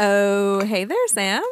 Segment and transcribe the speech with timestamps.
[0.00, 1.42] Oh, hey there, Sam.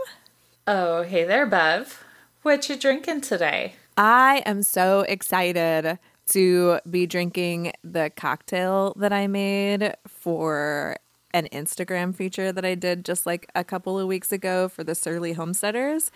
[0.69, 2.05] Oh, hey there, Bev.
[2.43, 3.75] What you drinking today?
[3.97, 10.97] I am so excited to be drinking the cocktail that I made for
[11.35, 14.95] an Instagram feature that I did just like a couple of weeks ago for the
[14.95, 16.13] Surly Homesteaders.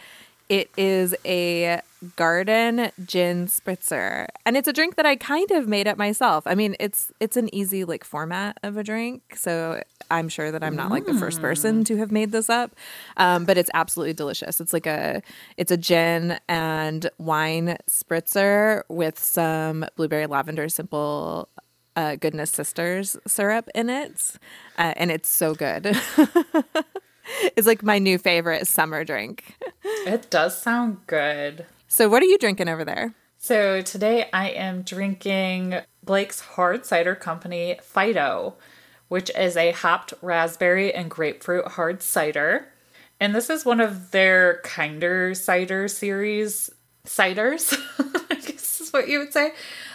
[0.50, 1.80] It is a
[2.16, 6.44] garden gin spritzer, and it's a drink that I kind of made up myself.
[6.44, 10.64] I mean, it's it's an easy like format of a drink, so I'm sure that
[10.64, 12.72] I'm not like the first person to have made this up,
[13.16, 14.60] um, but it's absolutely delicious.
[14.60, 15.22] It's like a
[15.56, 21.48] it's a gin and wine spritzer with some blueberry lavender simple
[21.94, 24.32] uh, goodness sisters syrup in it,
[24.78, 25.96] uh, and it's so good.
[27.56, 29.56] it's like my new favorite summer drink.
[30.06, 31.66] It does sound good.
[31.86, 33.12] So, what are you drinking over there?
[33.42, 38.54] So today I am drinking Blake's Hard Cider Company Fido,
[39.08, 42.68] which is a hopped raspberry and grapefruit hard cider.
[43.18, 46.70] And this is one of their kinder cider series
[47.06, 47.74] ciders,
[48.30, 49.52] I guess is what you would say.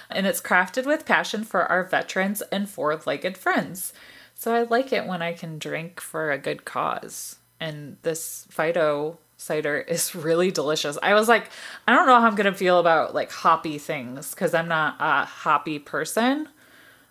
[0.09, 3.94] And it's crafted with passion for our veterans and four legged friends.
[4.36, 7.38] So I like it when I can drink for a good cause.
[7.59, 10.97] And this Fido cider is really delicious.
[11.02, 11.50] I was like,
[11.88, 14.97] I don't know how I'm going to feel about like hoppy things because I'm not
[15.00, 16.50] a hoppy person.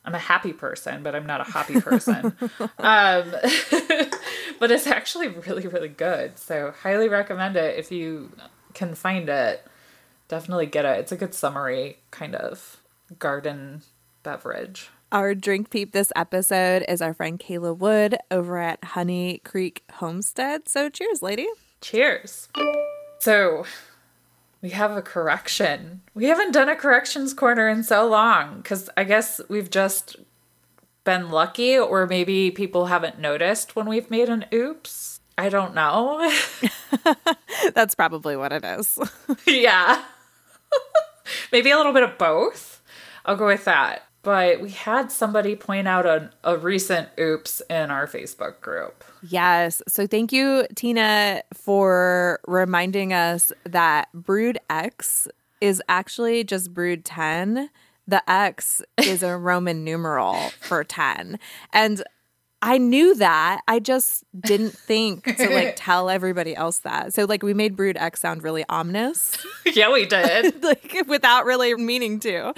[0.07, 2.37] I'm a happy person, but I'm not a hoppy person.
[2.79, 3.33] um,
[4.61, 6.39] but it's actually really, really good.
[6.39, 8.31] So, highly recommend it if you
[8.75, 9.67] can find it.
[10.29, 10.99] Definitely get it.
[10.99, 12.83] It's a good summary kind of
[13.19, 13.83] garden
[14.23, 14.91] beverage.
[15.15, 20.69] Our drink peep this episode is our friend Kayla Wood over at Honey Creek Homestead.
[20.69, 21.47] So, cheers, lady.
[21.81, 22.49] Cheers.
[23.21, 23.65] So,
[24.61, 26.01] we have a correction.
[26.15, 30.17] We haven't done a corrections corner in so long because I guess we've just
[31.05, 35.21] been lucky, or maybe people haven't noticed when we've made an oops.
[35.39, 36.29] I don't know.
[37.73, 38.99] That's probably what it is.
[39.47, 40.03] yeah.
[41.53, 42.83] maybe a little bit of both.
[43.25, 44.09] I'll go with that.
[44.25, 49.05] But we had somebody point out a, a recent oops in our Facebook group.
[49.23, 49.83] Yes.
[49.87, 55.29] So thank you, Tina, for reminding us that Brood X
[55.61, 57.71] is actually just Brood 10.
[58.07, 61.39] The X is a Roman numeral for 10.
[61.73, 62.03] And
[62.67, 63.61] I knew that.
[63.69, 67.13] I just didn't think to like tell everybody else that.
[67.13, 69.37] So like we made Brood X sound really ominous.
[69.67, 70.65] yeah, we did.
[70.65, 72.55] like without really meaning to.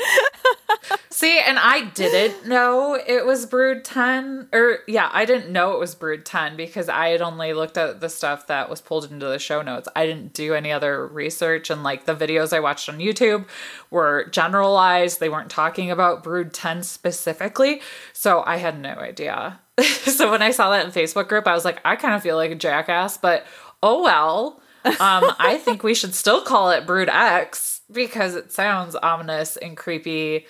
[1.11, 4.49] See, and I didn't know it was Brood 10.
[4.53, 8.01] Or, yeah, I didn't know it was Brood 10 because I had only looked at
[8.01, 9.89] the stuff that was pulled into the show notes.
[9.97, 11.71] I didn't do any other research.
[11.71, 13.47] And, like, the videos I watched on YouTube
[13.91, 17.81] were generalized, they weren't talking about Brood 10 specifically.
[18.13, 19.61] So I had no idea.
[19.83, 22.37] so when I saw that in Facebook group, I was like, I kind of feel
[22.37, 23.47] like a jackass, but
[23.83, 24.61] oh well.
[24.85, 29.77] um, I think we should still call it Brood X because it sounds ominous and
[29.77, 30.47] creepy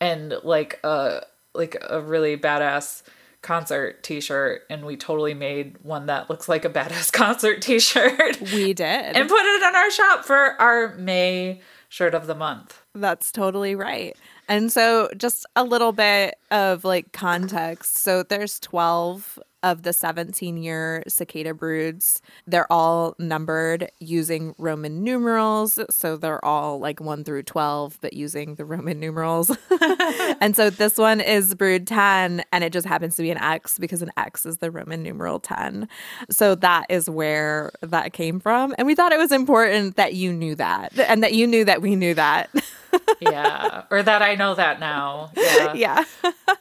[0.00, 1.22] and like a
[1.54, 3.02] like a really badass
[3.42, 8.40] concert t-shirt and we totally made one that looks like a badass concert t-shirt.
[8.52, 9.16] We did.
[9.16, 12.82] and put it in our shop for our May shirt of the month.
[12.94, 14.16] That's totally right.
[14.48, 17.98] And so, just a little bit of like context.
[17.98, 22.22] So, there's 12 of the 17 year cicada broods.
[22.46, 25.78] They're all numbered using Roman numerals.
[25.90, 29.56] So, they're all like 1 through 12, but using the Roman numerals.
[30.40, 33.78] and so, this one is brood 10, and it just happens to be an X
[33.78, 35.88] because an X is the Roman numeral 10.
[36.30, 38.74] So, that is where that came from.
[38.78, 41.82] And we thought it was important that you knew that and that you knew that
[41.82, 42.50] we knew that.
[43.20, 43.84] yeah.
[43.90, 45.30] Or that I know that now.
[45.36, 45.72] Yeah.
[45.74, 46.04] yeah.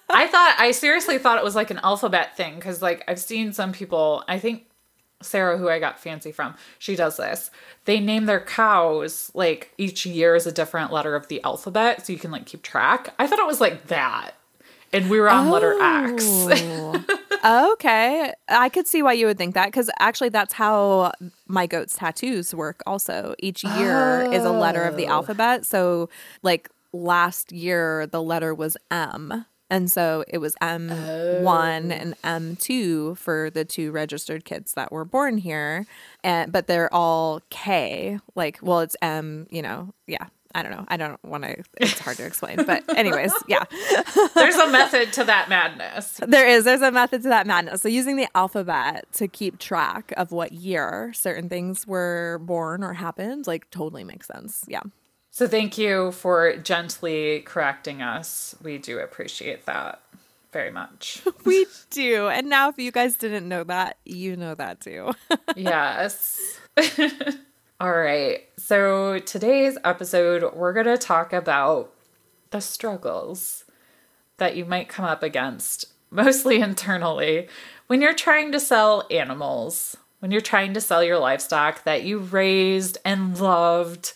[0.10, 3.54] I thought, I seriously thought it was like an alphabet thing because, like, I've seen
[3.54, 4.66] some people, I think
[5.22, 7.52] Sarah, who I got fancy from, she does this.
[7.86, 12.14] They name their cows like each year is a different letter of the alphabet so
[12.14, 13.14] you can like keep track.
[13.20, 14.32] I thought it was like that.
[14.92, 16.24] And we were on letter X.
[17.44, 17.72] Oh.
[17.74, 18.34] okay.
[18.48, 21.12] I could see why you would think that because actually, that's how
[21.48, 23.36] my goat's tattoos work, also.
[23.40, 25.12] Each year is a letter of the Oh.
[25.12, 25.66] alphabet.
[25.66, 26.10] So,
[26.44, 29.46] like last year, the letter was M.
[29.72, 35.38] And so it was M1 and M2 for the two registered kids that were born
[35.38, 35.86] here.
[36.24, 38.20] And but they're all K.
[38.36, 40.26] Like, well, it's M, you know, yeah.
[40.56, 40.86] I don't know.
[40.88, 42.64] I don't want to it's hard to explain.
[42.66, 43.66] But anyways, yeah.
[44.34, 46.20] There's a method to that madness.
[46.26, 46.64] There is.
[46.64, 47.82] There's a method to that madness.
[47.82, 52.94] So using the alphabet to keep track of what year certain things were born or
[52.94, 54.66] happened, like totally makes sense.
[54.68, 54.82] Yeah.
[55.32, 58.56] So thank you for gently correcting us.
[58.64, 60.02] We do appreciate that
[60.52, 61.22] very much.
[61.46, 62.28] We do.
[62.28, 65.14] And now if you guys didn't know that, you know that too.
[65.56, 66.60] yes.
[67.82, 68.42] All right.
[68.58, 71.94] So today's episode, we're going to talk about
[72.50, 73.64] the struggles
[74.36, 77.48] that you might come up against, mostly internally,
[77.88, 82.20] when you're trying to sell animals, when you're trying to sell your livestock that you
[82.20, 84.12] raised and loved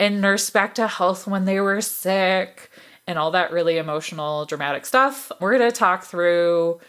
[0.00, 2.70] and nursed back to health when they were sick
[3.06, 5.30] and all that really emotional, dramatic stuff.
[5.42, 6.80] We're going to talk through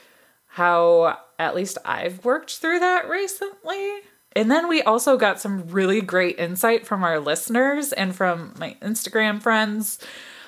[0.48, 4.00] how at least I've worked through that recently
[4.36, 8.76] and then we also got some really great insight from our listeners and from my
[8.82, 10.00] Instagram friends.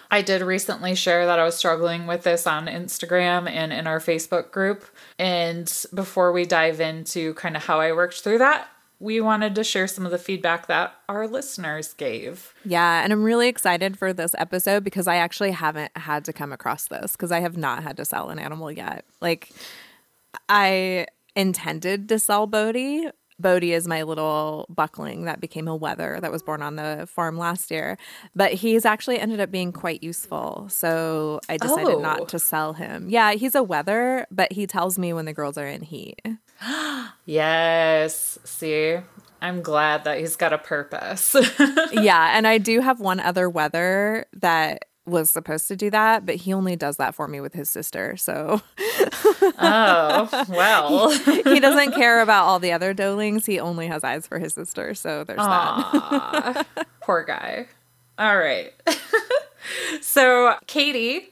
[0.10, 4.00] I did recently share that I was struggling with this on Instagram and in our
[4.00, 4.86] Facebook group.
[5.20, 8.70] And before we dive into kind of how I worked through that,
[9.00, 12.54] we wanted to share some of the feedback that our listeners gave.
[12.66, 16.52] Yeah, and I'm really excited for this episode because I actually haven't had to come
[16.52, 19.06] across this because I have not had to sell an animal yet.
[19.22, 19.52] Like,
[20.50, 21.06] I
[21.36, 23.08] intended to sell Bodhi,
[23.40, 27.38] Bodhi is my little buckling that became a wether that was born on the farm
[27.38, 27.98] last year.
[28.36, 30.68] But he's actually ended up being quite useful.
[30.70, 32.00] So I decided oh.
[32.00, 33.10] not to sell him.
[33.10, 36.22] Yeah, he's a wether, but he tells me when the girls are in heat.
[37.26, 38.40] yes.
[38.44, 38.98] See,
[39.42, 41.36] I'm glad that he's got a purpose.
[41.92, 42.36] yeah.
[42.36, 46.54] And I do have one other wether that was supposed to do that, but he
[46.54, 48.18] only does that for me with his sister.
[48.18, 48.62] So,
[49.58, 53.46] oh well, he, he, doesn't care about all the other doelings.
[53.46, 54.94] He only has eyes for his sister.
[54.94, 56.68] So there's Aww, that.
[57.02, 57.68] Poor guy.
[58.18, 58.74] All right.
[60.02, 61.30] so Katie,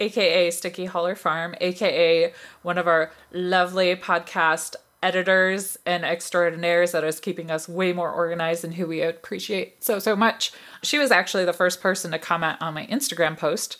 [0.00, 2.32] aka Sticky Holler Farm, aka
[2.62, 8.64] one of our lovely podcast editors and extraordinaires that is keeping us way more organized
[8.64, 10.52] and who we appreciate so, so much.
[10.82, 13.76] She was actually the first person to comment on my Instagram post.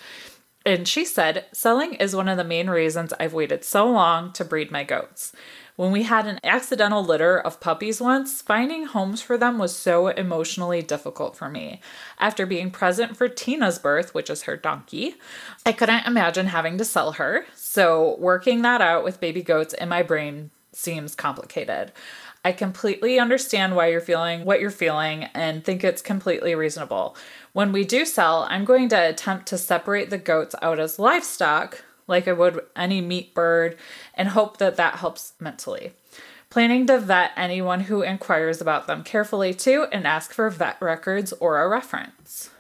[0.67, 4.45] And she said, Selling is one of the main reasons I've waited so long to
[4.45, 5.33] breed my goats.
[5.77, 10.09] When we had an accidental litter of puppies once, finding homes for them was so
[10.09, 11.81] emotionally difficult for me.
[12.19, 15.15] After being present for Tina's birth, which is her donkey,
[15.65, 17.47] I couldn't imagine having to sell her.
[17.55, 21.93] So, working that out with baby goats in my brain seems complicated.
[22.45, 27.17] I completely understand why you're feeling what you're feeling and think it's completely reasonable.
[27.53, 31.85] When we do sell, I'm going to attempt to separate the goats out as livestock,
[32.07, 33.77] like I would any meat bird,
[34.15, 35.93] and hope that that helps mentally.
[36.51, 41.33] Planning to vet anyone who inquires about them carefully too and ask for vet records
[41.35, 42.51] or a reference.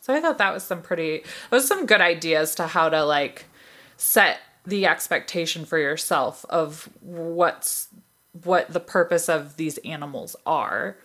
[0.00, 3.46] So I thought that was some pretty, those some good ideas to how to like
[3.96, 7.88] set the expectation for yourself of what's
[8.44, 10.96] what the purpose of these animals are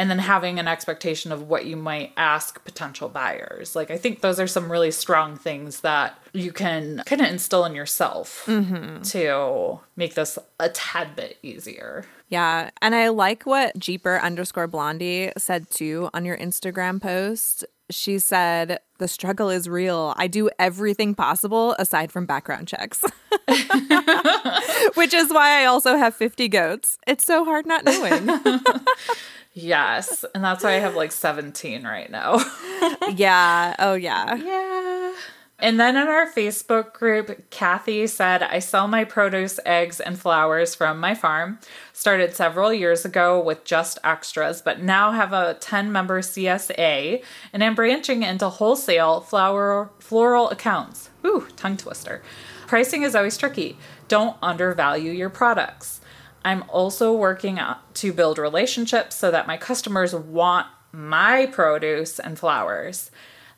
[0.00, 3.76] and then having an expectation of what you might ask potential buyers.
[3.76, 7.66] Like I think those are some really strong things that you can kind of instill
[7.66, 9.02] in yourself mm-hmm.
[9.02, 12.06] to make this a tad bit easier.
[12.30, 12.70] Yeah.
[12.80, 18.80] And I like what Jeeper underscore blondie said too on your Instagram post she said,
[18.98, 20.14] The struggle is real.
[20.16, 23.02] I do everything possible aside from background checks,
[24.94, 26.98] which is why I also have 50 goats.
[27.06, 28.28] It's so hard not knowing.
[29.52, 30.24] yes.
[30.34, 32.38] And that's why I have like 17 right now.
[33.14, 33.74] yeah.
[33.78, 34.34] Oh, yeah.
[34.34, 35.14] Yeah.
[35.60, 40.74] And then in our Facebook group, Kathy said, I sell my produce, eggs, and flowers
[40.74, 41.58] from my farm.
[41.92, 47.62] Started several years ago with just extras, but now have a 10 member CSA and
[47.62, 51.10] I'm branching into wholesale flower floral accounts.
[51.24, 52.22] Ooh, tongue twister.
[52.66, 53.76] Pricing is always tricky.
[54.08, 56.00] Don't undervalue your products.
[56.44, 57.58] I'm also working
[57.94, 63.10] to build relationships so that my customers want my produce and flowers.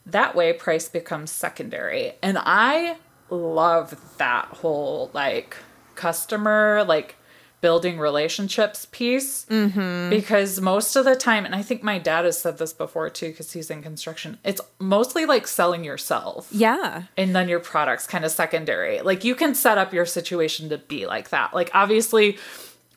[0.07, 2.15] That way, price becomes secondary.
[2.23, 2.97] And I
[3.31, 5.57] love that whole like
[5.95, 7.17] customer, like
[7.61, 10.11] building relationships piece mm-hmm.
[10.11, 13.29] because most of the time and i think my dad has said this before too
[13.29, 16.49] because he's in construction it's mostly like selling yourself.
[16.51, 17.05] Yeah.
[17.17, 19.01] And then your products kind of secondary.
[19.01, 21.55] Like you can set up your situation to be like that.
[21.55, 22.39] Like obviously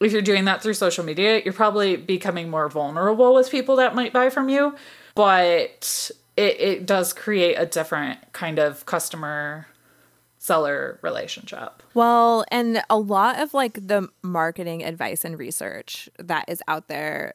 [0.01, 3.95] if you're doing that through social media you're probably becoming more vulnerable with people that
[3.95, 4.75] might buy from you.
[5.13, 9.68] But it, it does create a different kind of customer
[10.38, 11.82] seller relationship.
[11.94, 17.34] Well, and a lot of like the marketing advice and research that is out there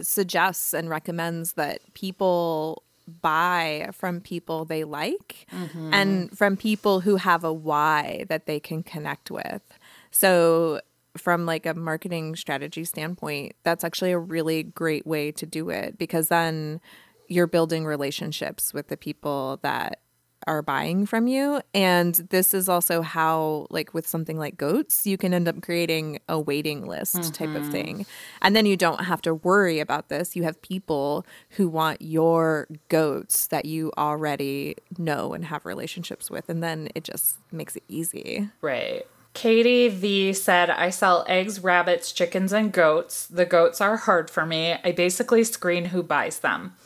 [0.00, 2.82] suggests and recommends that people
[3.20, 5.92] buy from people they like mm-hmm.
[5.92, 9.62] and from people who have a why that they can connect with.
[10.10, 10.80] So
[11.16, 15.96] from like a marketing strategy standpoint, that's actually a really great way to do it
[15.98, 16.80] because then
[17.28, 20.00] you're building relationships with the people that
[20.46, 21.60] are buying from you.
[21.72, 26.18] And this is also how, like with something like goats, you can end up creating
[26.28, 27.70] a waiting list type of mm-hmm.
[27.70, 28.06] thing.
[28.42, 30.36] And then you don't have to worry about this.
[30.36, 36.48] You have people who want your goats that you already know and have relationships with.
[36.48, 38.50] And then it just makes it easy.
[38.60, 39.06] Right.
[39.32, 43.26] Katie V said, I sell eggs, rabbits, chickens, and goats.
[43.26, 44.76] The goats are hard for me.
[44.84, 46.76] I basically screen who buys them.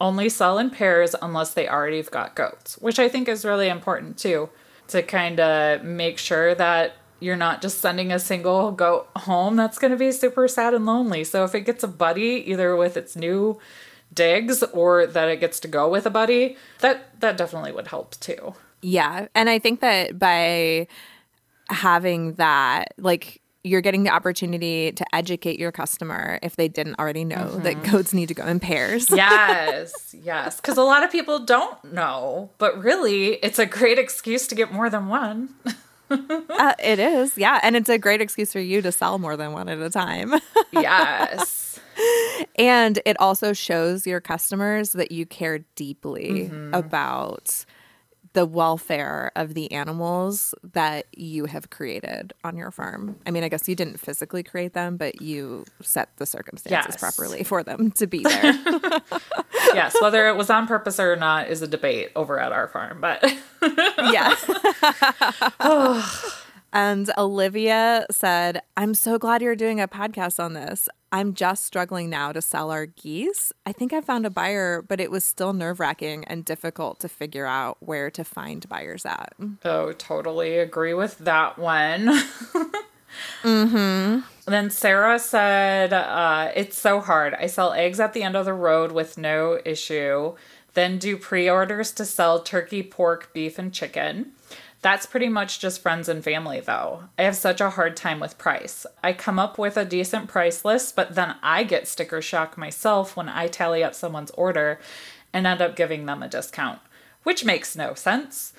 [0.00, 3.68] Only sell in pairs unless they already have got goats, which I think is really
[3.68, 4.48] important too,
[4.88, 9.56] to kind of make sure that you're not just sending a single goat home.
[9.56, 11.24] That's going to be super sad and lonely.
[11.24, 13.58] So if it gets a buddy, either with its new
[14.14, 18.18] digs or that it gets to go with a buddy, that that definitely would help
[18.20, 18.54] too.
[18.80, 19.26] Yeah.
[19.34, 20.86] And I think that by
[21.68, 27.24] having that, like, you're getting the opportunity to educate your customer if they didn't already
[27.24, 29.08] know that goats need to go in pairs.
[29.18, 30.56] Yes, yes.
[30.56, 34.72] Because a lot of people don't know, but really, it's a great excuse to get
[34.72, 35.50] more than one.
[36.10, 37.36] Uh, it is.
[37.36, 37.60] Yeah.
[37.62, 40.32] And it's a great excuse for you to sell more than one at a time.
[40.72, 41.78] Yes.
[42.56, 47.66] and it also shows your customers that you care deeply about
[48.38, 53.16] the welfare of the animals that you have created on your farm.
[53.26, 57.00] I mean, I guess you didn't physically create them, but you set the circumstances Yes.
[57.00, 58.54] properly for them to be there.
[59.74, 59.96] yes.
[60.00, 63.24] Whether it was on purpose or not is a debate over at our farm, but
[63.98, 64.36] yeah.
[66.72, 70.88] and Olivia said, I'm so glad you're doing a podcast on this.
[71.10, 73.52] I'm just struggling now to sell our geese.
[73.64, 77.08] I think I found a buyer, but it was still nerve wracking and difficult to
[77.08, 79.32] figure out where to find buyers at.
[79.64, 82.06] oh, totally agree with that one.
[83.42, 84.20] mm-hmm.
[84.50, 87.34] Then Sarah said, uh, It's so hard.
[87.34, 90.34] I sell eggs at the end of the road with no issue,
[90.74, 94.32] then do pre orders to sell turkey, pork, beef, and chicken.
[94.80, 97.04] That's pretty much just friends and family, though.
[97.18, 98.86] I have such a hard time with price.
[99.02, 103.16] I come up with a decent price list, but then I get sticker shock myself
[103.16, 104.78] when I tally up someone's order
[105.32, 106.78] and end up giving them a discount,
[107.24, 108.52] which makes no sense.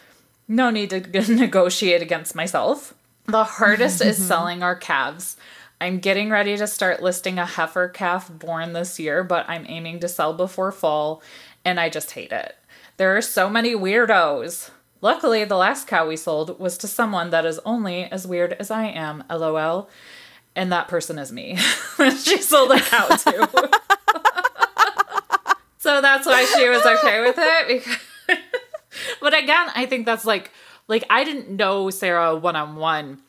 [0.47, 0.99] No need to
[1.33, 2.93] negotiate against myself.
[3.25, 5.37] The hardest is selling our calves.
[5.79, 10.01] I'm getting ready to start listing a heifer calf born this year, but I'm aiming
[10.01, 11.23] to sell before fall,
[11.63, 12.57] and I just hate it.
[12.97, 14.71] There are so many weirdos.
[15.01, 18.69] Luckily, the last cow we sold was to someone that is only as weird as
[18.69, 19.89] I am, lol.
[20.55, 21.55] And that person is me.
[22.21, 23.69] she sold a cow to.
[25.77, 27.67] so that's why she was okay with it.
[27.67, 27.97] Because...
[29.21, 30.51] but again, I think that's like,
[30.87, 33.19] like I didn't know Sarah one on one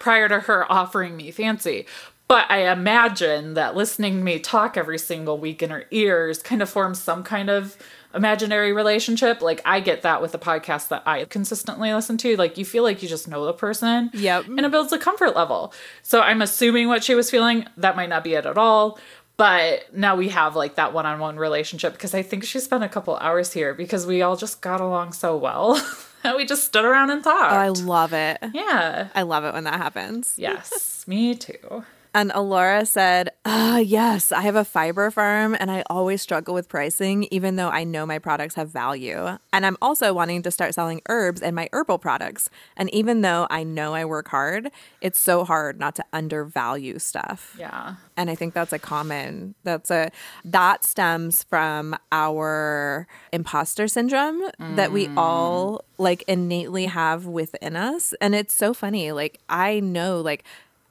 [0.00, 1.86] prior to her offering me fancy.
[2.26, 6.70] But I imagine that listening me talk every single week in her ears kind of
[6.70, 7.76] forms some kind of
[8.14, 9.42] imaginary relationship.
[9.42, 12.36] Like I get that with the podcast that I consistently listen to.
[12.36, 14.10] Like you feel like you just know the person.
[14.12, 14.46] Yep.
[14.46, 15.72] And it builds a comfort level.
[16.02, 18.98] So I'm assuming what she was feeling, that might not be it at all.
[19.36, 22.84] But now we have like that one on one relationship because I think she spent
[22.84, 25.74] a couple hours here because we all just got along so well.
[26.22, 27.52] that we just stood around and talked.
[27.52, 28.38] Oh, I love it.
[28.52, 29.08] yeah.
[29.14, 30.34] I love it when that happens.
[30.36, 31.84] Yes, me too.
[32.12, 36.68] And Alora said, Ah, yes, I have a fiber farm and I always struggle with
[36.68, 39.38] pricing, even though I know my products have value.
[39.52, 42.50] And I'm also wanting to start selling herbs and my herbal products.
[42.76, 47.54] And even though I know I work hard, it's so hard not to undervalue stuff.
[47.58, 47.94] Yeah.
[48.16, 50.10] And I think that's a common, that's a,
[50.44, 58.14] that stems from our imposter syndrome that we all like innately have within us.
[58.20, 59.12] And it's so funny.
[59.12, 60.44] Like, I know, like,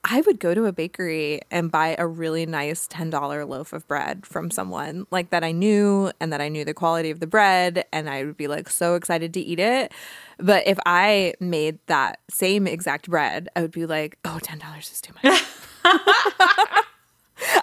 [0.04, 4.26] I would go to a bakery and buy a really nice $10 loaf of bread
[4.26, 7.86] from someone like that I knew and that I knew the quality of the bread
[7.92, 9.92] and I would be like so excited to eat it.
[10.38, 15.02] But if I made that same exact bread, I would be like, oh, $10 is
[15.02, 15.44] too much.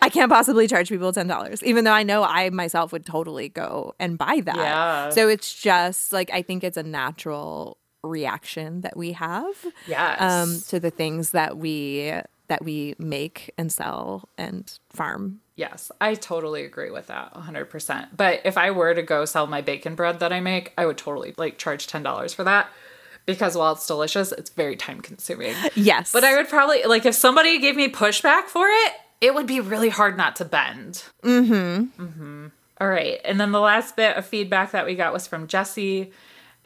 [0.03, 3.95] I can't possibly charge people $10, even though I know I myself would totally go
[3.99, 4.57] and buy that.
[4.57, 5.11] Yeah.
[5.11, 9.55] So it's just like, I think it's a natural reaction that we have
[9.87, 10.21] Yes.
[10.21, 12.13] um, to the things that we
[12.49, 15.41] that we make and sell and farm.
[15.57, 18.09] Yes, I totally agree with that 100%.
[18.17, 20.97] But if I were to go sell my bacon bread that I make, I would
[20.97, 22.69] totally like charge $10 for that
[23.25, 25.55] because while it's delicious, it's very time consuming.
[25.75, 26.13] Yes.
[26.13, 29.59] But I would probably like if somebody gave me pushback for it, it would be
[29.61, 31.03] really hard not to bend.
[31.25, 32.03] Mm-hmm.
[32.05, 32.47] Mm-hmm.
[32.81, 33.21] All right.
[33.25, 36.13] And then the last bit of feedback that we got was from Jesse.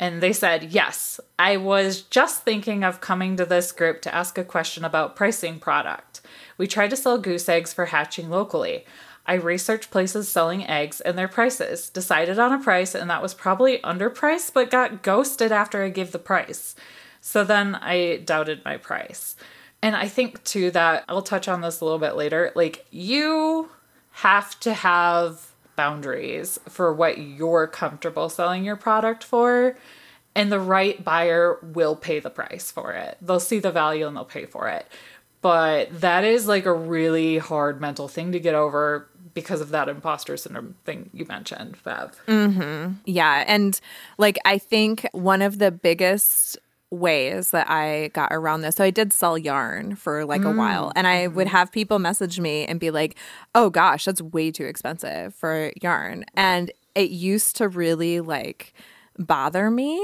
[0.00, 4.38] And they said, Yes, I was just thinking of coming to this group to ask
[4.38, 6.22] a question about pricing product.
[6.56, 8.86] We try to sell goose eggs for hatching locally.
[9.26, 13.34] I researched places selling eggs and their prices, decided on a price, and that was
[13.34, 16.74] probably underpriced, but got ghosted after I gave the price.
[17.20, 19.36] So then I doubted my price.
[19.82, 22.52] And I think too that I'll touch on this a little bit later.
[22.54, 23.68] Like, you
[24.12, 25.49] have to have
[25.80, 29.78] boundaries for what you're comfortable selling your product for.
[30.34, 33.16] And the right buyer will pay the price for it.
[33.22, 34.86] They'll see the value and they'll pay for it.
[35.40, 39.88] But that is like a really hard mental thing to get over because of that
[39.88, 42.20] imposter syndrome thing you mentioned, Bev.
[42.28, 42.96] Mm-hmm.
[43.06, 43.42] Yeah.
[43.46, 43.80] And
[44.18, 46.58] like, I think one of the biggest
[46.90, 48.76] ways that I got around this.
[48.76, 51.56] So I did sell yarn for like a while mm, and I would mm-hmm.
[51.56, 53.16] have people message me and be like,
[53.54, 58.74] "Oh gosh, that's way too expensive for yarn." And it used to really like
[59.18, 60.00] bother me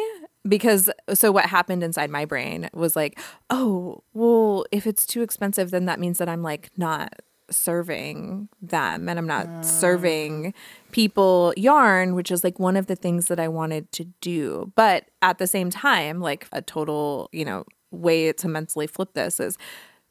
[0.48, 3.18] because so what happened inside my brain was like,
[3.50, 9.08] "Oh, well, if it's too expensive then that means that I'm like not serving them
[9.08, 9.60] and I'm not ah.
[9.62, 10.54] serving
[10.92, 14.72] people yarn, which is like one of the things that I wanted to do.
[14.74, 19.40] But at the same time, like a total, you know, way to mentally flip this
[19.40, 19.56] is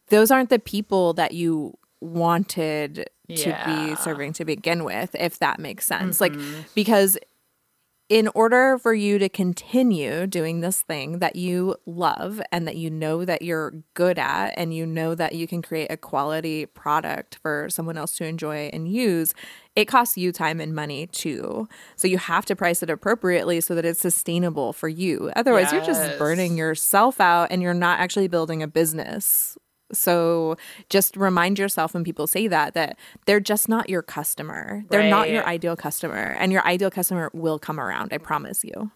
[0.10, 5.60] those aren't the people that you wanted to be serving to begin with, if that
[5.60, 6.22] makes sense.
[6.22, 6.34] Like,
[6.76, 7.18] because
[8.08, 12.90] in order for you to continue doing this thing that you love and that you
[12.90, 17.40] know that you're good at and you know that you can create a quality product
[17.42, 19.34] for someone else to enjoy and use
[19.76, 21.68] it costs you time and money too.
[21.98, 25.32] So you have to price it appropriately so that it's sustainable for you.
[25.36, 29.58] Otherwise you're just burning yourself out and you're not actually building a business
[29.92, 30.58] so
[30.90, 34.84] just remind yourself when people say that that they're just not your customer.
[34.90, 38.92] They're not your ideal customer and your ideal customer will come around, I promise you.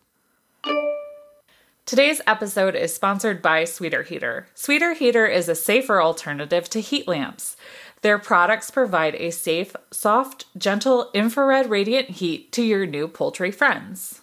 [1.86, 4.48] Today's episode is sponsored by Sweeter Heater.
[4.54, 7.58] Sweeter Heater is a safer alternative to heat lamps.
[8.02, 14.19] Their products provide a safe, soft, gentle infrared radiant heat to your new poultry friends.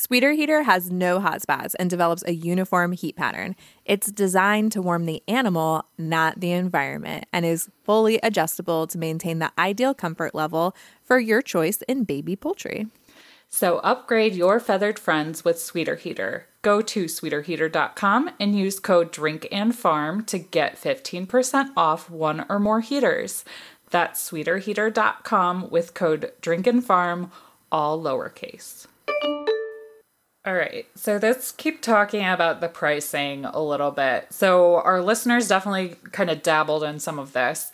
[0.00, 3.54] Sweeter Heater has no hot spots and develops a uniform heat pattern.
[3.84, 9.40] It's designed to warm the animal, not the environment, and is fully adjustable to maintain
[9.40, 12.86] the ideal comfort level for your choice in baby poultry.
[13.50, 16.46] So upgrade your feathered friends with Sweeter Heater.
[16.62, 23.44] Go to sweeterheater.com and use code DRINKANDFARM to get 15% off one or more heaters.
[23.90, 27.30] That's sweeterheater.com with code DRINKANDFARM,
[27.70, 28.86] all lowercase.
[30.46, 34.28] All right, so let's keep talking about the pricing a little bit.
[34.32, 37.70] So, our listeners definitely kind of dabbled in some of this,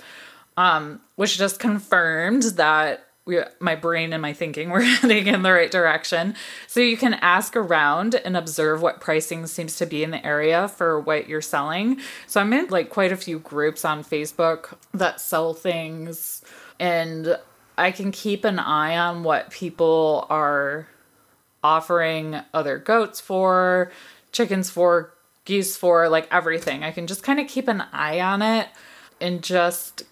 [0.57, 5.53] um, which just confirmed that we, my brain and my thinking were heading in the
[5.53, 6.35] right direction.
[6.67, 10.67] So, you can ask around and observe what pricing seems to be in the area
[10.67, 12.01] for what you're selling.
[12.27, 16.43] So, I'm in like quite a few groups on Facebook that sell things,
[16.81, 17.39] and
[17.79, 20.89] I can keep an eye on what people are
[21.67, 23.91] offering other goats for,
[24.31, 25.13] chickens for,
[25.45, 26.85] geese for, like everything.
[26.85, 28.69] I can just kind of keep an eye on it
[29.21, 30.05] and just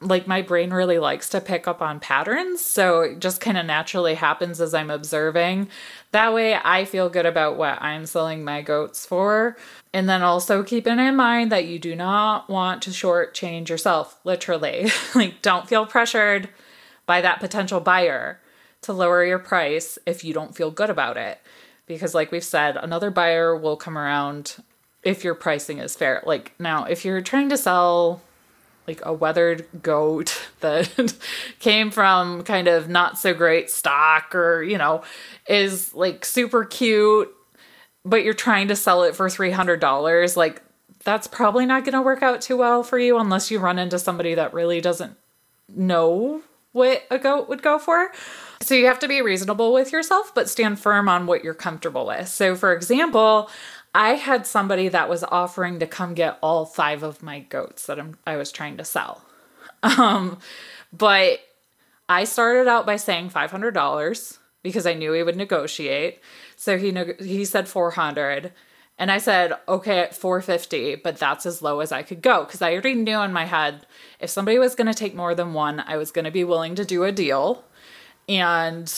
[0.00, 2.64] like my brain really likes to pick up on patterns.
[2.64, 5.68] So it just kind of naturally happens as I'm observing.
[6.12, 9.56] That way I feel good about what I'm selling my goats for.
[9.92, 14.90] And then also keeping in mind that you do not want to shortchange yourself, literally.
[15.14, 16.48] like, don't feel pressured
[17.06, 18.38] by that potential buyer
[18.82, 21.40] to lower your price if you don't feel good about it.
[21.86, 24.56] Because, like we've said, another buyer will come around
[25.02, 26.22] if your pricing is fair.
[26.26, 28.20] Like, now, if you're trying to sell
[28.86, 31.14] like a weathered goat that
[31.60, 35.02] came from kind of not so great stock or, you know,
[35.48, 37.32] is like super cute,
[38.04, 40.62] but you're trying to sell it for $300, like,
[41.04, 43.98] that's probably not going to work out too well for you unless you run into
[43.98, 45.16] somebody that really doesn't
[45.68, 48.10] know what a goat would go for.
[48.60, 52.06] So you have to be reasonable with yourself, but stand firm on what you're comfortable
[52.06, 52.28] with.
[52.28, 53.50] So, for example,
[53.94, 57.98] I had somebody that was offering to come get all five of my goats that
[57.98, 59.22] I'm, I was trying to sell.
[59.80, 60.38] Um,
[60.92, 61.38] but
[62.08, 66.20] I started out by saying $500 because I knew he would negotiate.
[66.56, 68.52] So he he said 400
[68.98, 72.60] and I said, "Okay, at 450, but that's as low as I could go because
[72.60, 73.86] I already knew in my head
[74.18, 76.74] if somebody was going to take more than one, I was going to be willing
[76.74, 77.64] to do a deal."
[78.28, 78.92] And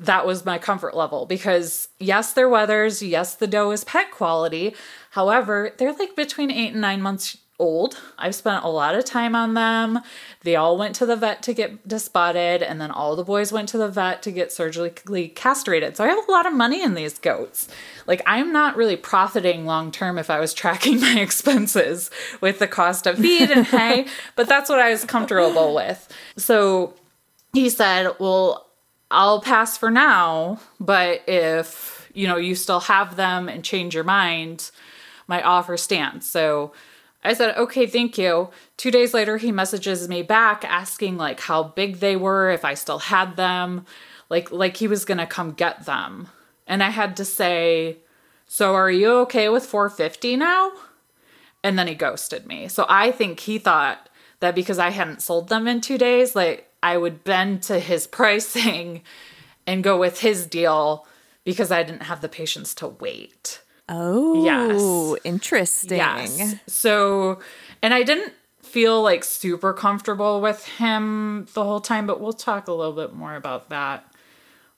[0.00, 4.74] that was my comfort level because yes, they're wethers, yes, the doe is pet quality.
[5.10, 7.96] However, they're like between eight and nine months old.
[8.18, 10.00] I've spent a lot of time on them.
[10.40, 13.68] They all went to the vet to get disbudded, and then all the boys went
[13.70, 15.96] to the vet to get surgically castrated.
[15.96, 17.68] So I have a lot of money in these goats.
[18.06, 22.66] Like, I'm not really profiting long term if I was tracking my expenses with the
[22.66, 26.12] cost of feed and hay, but that's what I was comfortable with.
[26.36, 26.94] So
[27.52, 28.66] he said, Well,
[29.12, 34.04] I'll pass for now, but if you know you still have them and change your
[34.04, 34.70] mind,
[35.28, 36.28] my offer stands.
[36.28, 36.72] So
[37.22, 38.48] I said, okay, thank you.
[38.78, 42.74] Two days later, he messages me back asking like how big they were, if I
[42.74, 43.84] still had them,
[44.30, 46.28] like like he was gonna come get them.
[46.66, 47.98] And I had to say,
[48.46, 50.72] so are you okay with 450 now?
[51.62, 52.68] And then he ghosted me.
[52.68, 54.08] So I think he thought
[54.40, 58.06] that because I hadn't sold them in two days, like I would bend to his
[58.06, 59.02] pricing
[59.66, 61.06] and go with his deal
[61.44, 63.60] because I didn't have the patience to wait.
[63.88, 65.24] Oh, Yes.
[65.24, 65.98] interesting.
[65.98, 66.54] Yes.
[66.66, 67.40] So,
[67.82, 72.68] and I didn't feel like super comfortable with him the whole time, but we'll talk
[72.68, 74.06] a little bit more about that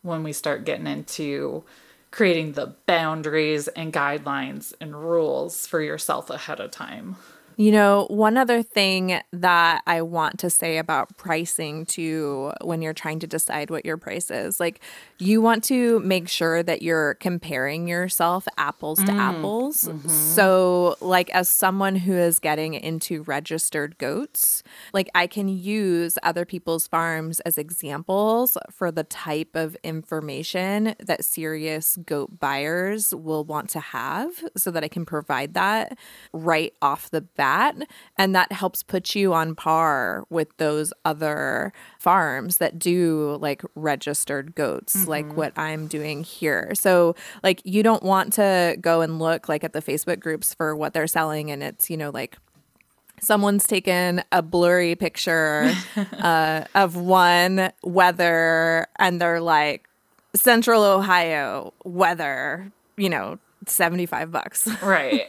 [0.02, 1.64] when we start getting into
[2.10, 7.16] creating the boundaries and guidelines and rules for yourself ahead of time.
[7.56, 12.94] You know, one other thing that I want to say about pricing too, when you're
[12.94, 14.80] trying to decide what your price is, like
[15.18, 19.84] you want to make sure that you're comparing yourself apples to mm, apples.
[19.84, 20.08] Mm-hmm.
[20.08, 24.62] So, like, as someone who is getting into registered goats,
[24.92, 31.24] like I can use other people's farms as examples for the type of information that
[31.24, 35.96] serious goat buyers will want to have so that I can provide that
[36.32, 37.43] right off the bat.
[38.16, 44.54] And that helps put you on par with those other farms that do like registered
[44.54, 46.72] goats, like what I'm doing here.
[46.74, 50.74] So, like, you don't want to go and look like at the Facebook groups for
[50.74, 52.36] what they're selling, and it's, you know, like,
[53.20, 55.72] someone's taken a blurry picture
[56.18, 59.88] uh, of one wether and they're like
[60.34, 65.22] central ohio weather you know 75 bucks Right.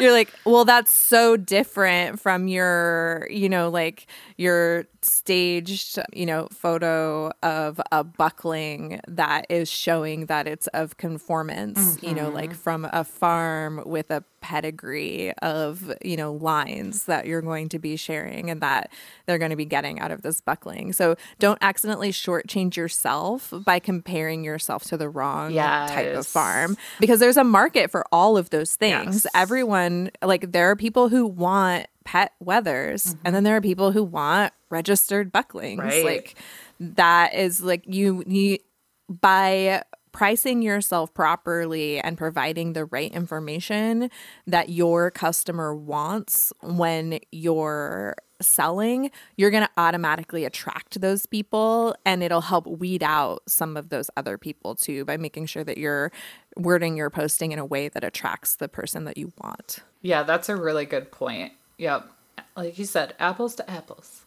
[0.00, 4.06] you're like well that's so different from your you know like
[4.36, 11.98] your staged you know photo of a buckling that is showing that it's of conformance
[12.02, 12.58] you know like mm-hmm.
[12.58, 17.96] from a farm with a pedigree of you know lines that you're going to be
[17.96, 18.92] sharing and that
[19.26, 20.92] they're going to be getting out of this buckling.
[20.92, 25.52] So don't accidentally shortchange yourself by comparing yourself to the wrong
[25.88, 29.24] type of farm because there's a market for all of those things.
[29.24, 29.26] Yes.
[29.34, 33.44] everyone like there are people who want pet wethers and then mm-hmm.
[33.44, 36.04] there are people who want registered bucklings Right.
[36.04, 36.36] like
[36.78, 38.60] that is like you need
[39.08, 44.08] by pricing yourself properly and providing the right information
[44.46, 52.22] that your customer wants when you're selling, you're going to automatically attract those people and
[52.22, 56.10] it'll help weed out some of those other people too by making sure that you're
[56.56, 59.80] wording your posting in a way that attracts the person that you want.
[60.00, 61.52] yeah, that's a really good point.
[61.78, 62.08] Yep.
[62.56, 64.22] Like you said, apples to apples.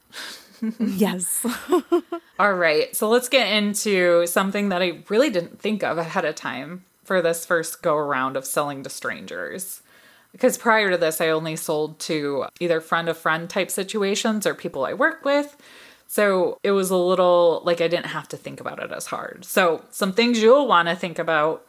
[0.79, 1.45] yes.
[2.39, 6.35] All right, so let's get into something that I really didn't think of ahead of
[6.35, 9.81] time for this first go around of selling to strangers.
[10.31, 14.53] Because prior to this, I only sold to either friend of friend type situations or
[14.53, 15.57] people I work with.
[16.07, 19.45] So it was a little like I didn't have to think about it as hard.
[19.45, 21.65] So, some things you'll want to think about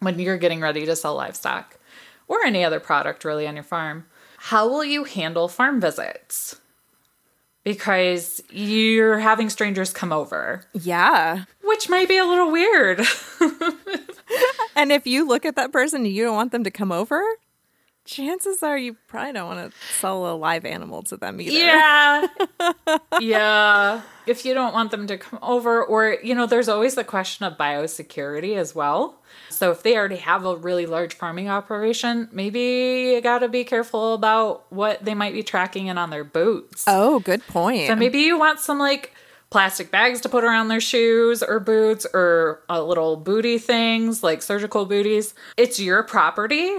[0.00, 1.78] when you're getting ready to sell livestock
[2.26, 4.06] or any other product really on your farm.
[4.44, 6.60] How will you handle farm visits?
[7.62, 11.44] Because you're having strangers come over, yeah.
[11.62, 13.02] which might be a little weird.
[14.76, 17.22] And if you look at that person and you don't want them to come over,
[18.10, 21.52] chances are you probably don't want to sell a live animal to them either.
[21.52, 22.26] Yeah.
[23.20, 24.02] yeah.
[24.26, 27.46] If you don't want them to come over, or, you know, there's always the question
[27.46, 29.20] of biosecurity as well.
[29.48, 33.64] So if they already have a really large farming operation, maybe you got to be
[33.64, 36.84] careful about what they might be tracking in on their boots.
[36.86, 37.86] Oh, good point.
[37.86, 39.14] So maybe you want some like
[39.50, 44.42] plastic bags to put around their shoes or boots or uh, little booty things like
[44.42, 45.34] surgical booties.
[45.56, 46.78] It's your property.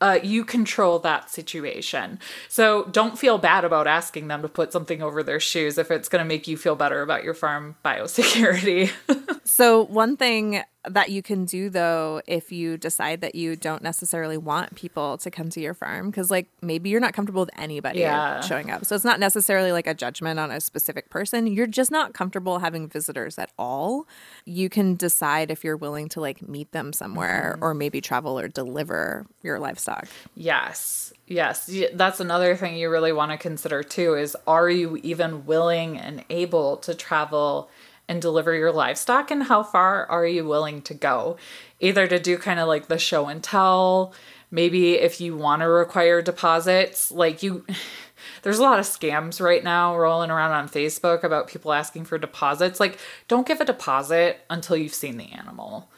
[0.00, 2.18] Uh, you control that situation.
[2.48, 6.08] So don't feel bad about asking them to put something over their shoes if it's
[6.08, 8.90] going to make you feel better about your farm biosecurity.
[9.50, 14.36] So, one thing that you can do though, if you decide that you don't necessarily
[14.38, 18.00] want people to come to your farm, because like maybe you're not comfortable with anybody
[18.00, 18.40] Yeah.
[18.40, 18.84] showing up.
[18.84, 21.46] So, it's not necessarily like a judgment on a specific person.
[21.46, 24.06] You're just not comfortable having visitors at all.
[24.44, 27.64] You can decide if you're willing to like meet them somewhere mm-hmm.
[27.64, 30.08] or maybe travel or deliver your livestock.
[30.34, 31.12] Yes.
[31.26, 31.70] Yes.
[31.92, 36.24] That's another thing you really want to consider too is are you even willing and
[36.30, 37.68] able to travel
[38.10, 41.36] and deliver your livestock and how far are you willing to go?
[41.78, 44.12] Either to do kind of like the show and tell,
[44.50, 47.64] maybe if you want to require deposits, like you
[48.42, 52.18] there's a lot of scams right now rolling around on Facebook about people asking for
[52.18, 52.80] deposits.
[52.80, 55.88] Like don't give a deposit until you've seen the animal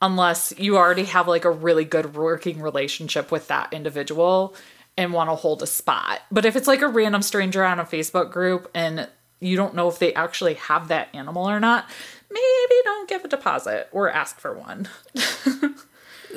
[0.00, 4.54] unless you already have like a really good working relationship with that individual
[4.96, 6.20] and want to hold a spot.
[6.30, 9.08] But if it's like a random stranger on a Facebook group and
[9.40, 11.88] you don't know if they actually have that animal or not,
[12.30, 14.88] maybe don't give a deposit or ask for one.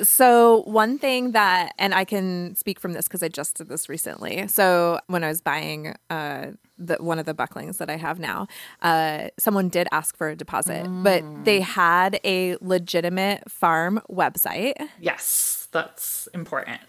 [0.02, 3.88] So one thing that, and I can speak from this because I just did this
[3.88, 4.48] recently.
[4.48, 8.46] So when I was buying uh, the one of the bucklings that I have now,
[8.80, 15.68] uh, someone did ask for a deposit, but they had a legitimate farm website, Yes,
[15.72, 16.80] that's important.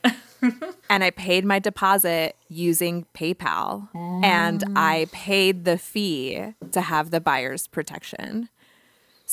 [0.94, 3.90] and I paid my deposit using PayPal,
[4.24, 5.12] and I mm.
[5.12, 8.50] paid the fee to have the buyer's protection.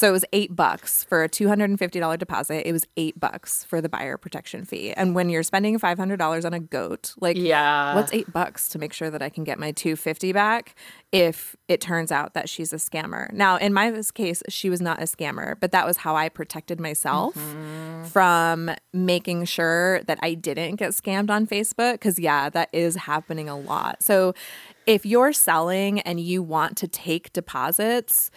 [0.01, 2.67] So it was eight bucks for a two hundred and fifty dollar deposit.
[2.67, 4.95] It was eight bucks for the buyer protection fee.
[4.95, 7.95] And when you're spending five hundred dollars on a goat, like Yeah.
[7.95, 10.75] what's eight bucks to make sure that I can get my two fifty back
[11.13, 13.31] if it turns out that she's a scammer?
[13.31, 16.81] Now, in my case, she was not a scammer, but that was how I protected
[16.81, 18.05] myself mm-hmm.
[18.05, 21.93] from making sure that I didn't get scammed on Facebook.
[21.93, 24.03] Because yeah, that is happening a lot.
[24.03, 24.33] So
[24.87, 28.31] if you're selling and you want to take deposits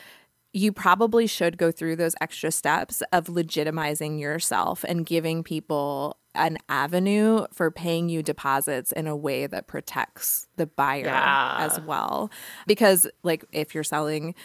[0.53, 6.57] you probably should go through those extra steps of legitimizing yourself and giving people an
[6.69, 11.55] avenue for paying you deposits in a way that protects the buyer Yeah.
[11.59, 12.31] as well.
[12.67, 14.35] Because, like, if you're selling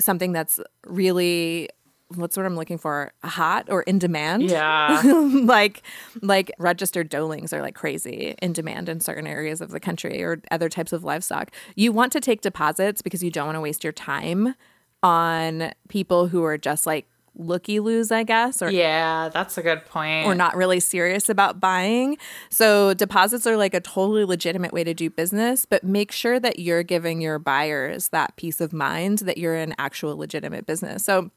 [0.00, 1.68] something that's really
[2.16, 5.00] what's what I'm looking for hot or in demand yeah.
[5.04, 5.82] like
[6.20, 10.42] like registered doelings are like crazy in demand in certain areas of the country or
[10.50, 11.50] other types of livestock.
[11.74, 14.54] You want to take deposits because you don't want to waste your time
[15.02, 19.84] on people who are just like looky loos, I guess, or Yeah, that's a good
[19.86, 20.26] point.
[20.26, 22.18] or not really serious about buying.
[22.50, 26.58] So deposits are like a totally legitimate way to do business, but make sure that
[26.58, 31.04] you're giving your buyers that peace of mind that you're an actual legitimate business.
[31.04, 31.30] So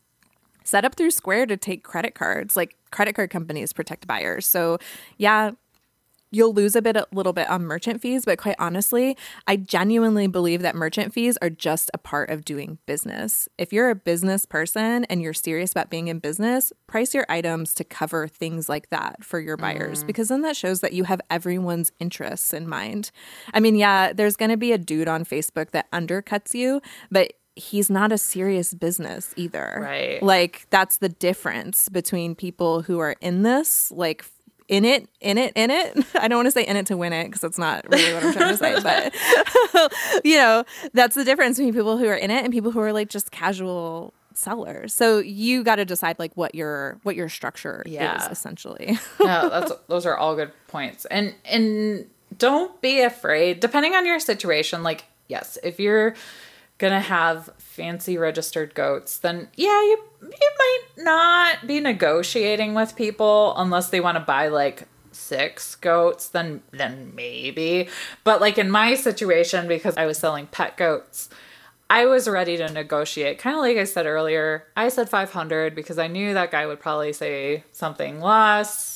[0.66, 2.58] set up through Square to take credit cards.
[2.58, 4.46] Like credit card companies protect buyers.
[4.46, 4.78] So
[5.18, 5.52] yeah,
[6.36, 9.16] you'll lose a bit a little bit on merchant fees, but quite honestly,
[9.48, 13.48] I genuinely believe that merchant fees are just a part of doing business.
[13.58, 17.74] If you're a business person and you're serious about being in business, price your items
[17.76, 20.08] to cover things like that for your buyers mm.
[20.08, 23.12] because then that shows that you have everyone's interests in mind.
[23.54, 27.32] I mean, yeah, there's going to be a dude on Facebook that undercuts you, but
[27.56, 29.80] he's not a serious business either.
[29.82, 30.22] Right.
[30.22, 34.26] Like that's the difference between people who are in this, like
[34.68, 35.98] in it, in it, in it.
[36.16, 38.24] I don't want to say in it to win it because that's not really what
[38.24, 39.12] I'm trying to say,
[39.74, 39.94] but
[40.26, 42.94] you know, that's the difference between people who are in it and people who are
[42.94, 44.94] like just casual sellers.
[44.94, 48.18] So you got to decide like what your what your structure Yeah.
[48.26, 48.98] is essentially.
[49.20, 51.06] no, that's those are all good points.
[51.06, 53.60] And and don't be afraid.
[53.60, 56.16] Depending on your situation, like yes, if you're
[56.78, 63.54] gonna have fancy registered goats, then yeah, you you might not be negotiating with people
[63.58, 67.88] unless they want to buy like six goats then then maybe
[68.26, 71.30] but like in my situation because i was selling pet goats
[71.90, 73.38] I was ready to negotiate.
[73.38, 76.80] Kind of like I said earlier, I said 500 because I knew that guy would
[76.80, 78.95] probably say something less.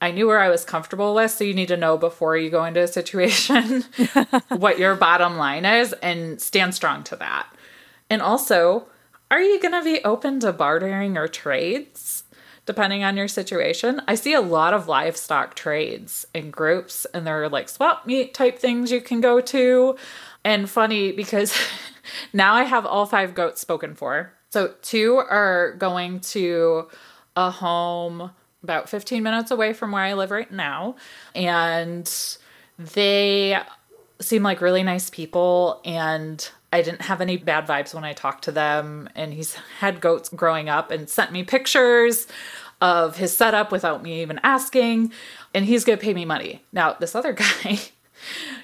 [0.00, 2.64] I knew where I was comfortable with, so you need to know before you go
[2.64, 3.84] into a situation
[4.48, 7.48] what your bottom line is and stand strong to that.
[8.10, 8.86] And also,
[9.30, 12.24] are you going to be open to bartering or trades?
[12.66, 17.42] Depending on your situation, I see a lot of livestock trades in groups, and there
[17.42, 19.96] are like swap meet type things you can go to.
[20.44, 21.54] And funny because
[22.32, 24.32] now I have all five goats spoken for.
[24.50, 26.88] So two are going to
[27.36, 28.30] a home
[28.64, 30.96] about 15 minutes away from where I live right now.
[31.34, 32.10] And
[32.78, 33.60] they
[34.20, 35.80] seem like really nice people.
[35.84, 39.08] And I didn't have any bad vibes when I talked to them.
[39.14, 42.26] And he's had goats growing up and sent me pictures
[42.80, 45.12] of his setup without me even asking.
[45.54, 46.64] And he's going to pay me money.
[46.72, 47.32] Now, this other
[47.64, 47.78] guy.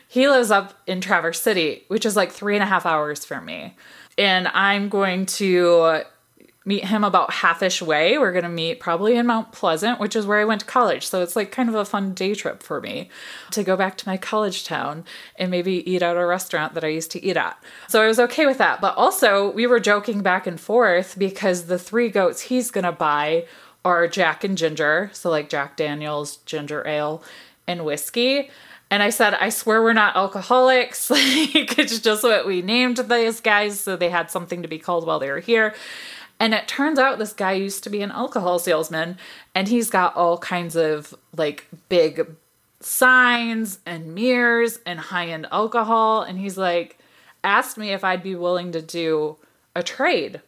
[0.08, 3.44] He lives up in Traverse City, which is like three and a half hours from
[3.44, 3.76] me.
[4.18, 6.02] And I'm going to
[6.64, 8.18] meet him about halfish way.
[8.18, 11.06] We're going to meet probably in Mount Pleasant, which is where I went to college.
[11.06, 13.08] So it's like kind of a fun day trip for me
[13.52, 15.04] to go back to my college town
[15.36, 17.58] and maybe eat at a restaurant that I used to eat at.
[17.88, 18.80] So I was okay with that.
[18.80, 22.92] But also, we were joking back and forth because the three goats he's going to
[22.92, 23.46] buy
[23.82, 25.10] are Jack and Ginger.
[25.14, 27.22] So like Jack Daniels, ginger ale,
[27.66, 28.50] and whiskey.
[28.90, 31.10] And I said, I swear we're not alcoholics.
[31.10, 33.80] like, it's just what we named these guys.
[33.80, 35.74] So they had something to be called while they were here.
[36.40, 39.18] And it turns out this guy used to be an alcohol salesman
[39.54, 42.34] and he's got all kinds of like big
[42.80, 46.22] signs and mirrors and high end alcohol.
[46.22, 46.98] And he's like,
[47.44, 49.36] asked me if I'd be willing to do
[49.76, 50.40] a trade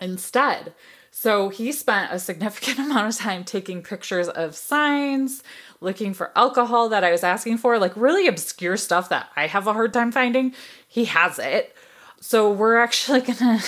[0.00, 0.72] instead.
[1.10, 5.42] So he spent a significant amount of time taking pictures of signs,
[5.80, 9.66] looking for alcohol that I was asking for, like really obscure stuff that I have
[9.66, 10.54] a hard time finding.
[10.88, 11.76] He has it.
[12.20, 13.60] So we're actually gonna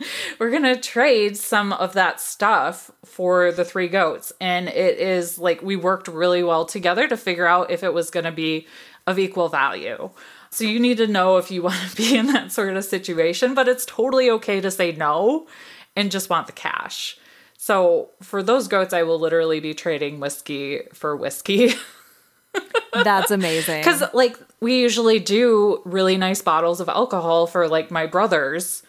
[0.38, 4.32] we're gonna trade some of that stuff for the three goats.
[4.40, 8.10] And it is like we worked really well together to figure out if it was
[8.10, 8.66] gonna be
[9.06, 10.10] of equal value.
[10.50, 13.54] So you need to know if you want to be in that sort of situation,
[13.54, 15.46] but it's totally okay to say no
[15.94, 17.18] and just want the cash.
[17.58, 21.72] So for those goats, I will literally be trading whiskey for whiskey.
[22.92, 23.80] That's amazing.
[23.80, 28.82] Because, like, we usually do really nice bottles of alcohol for, like, my brothers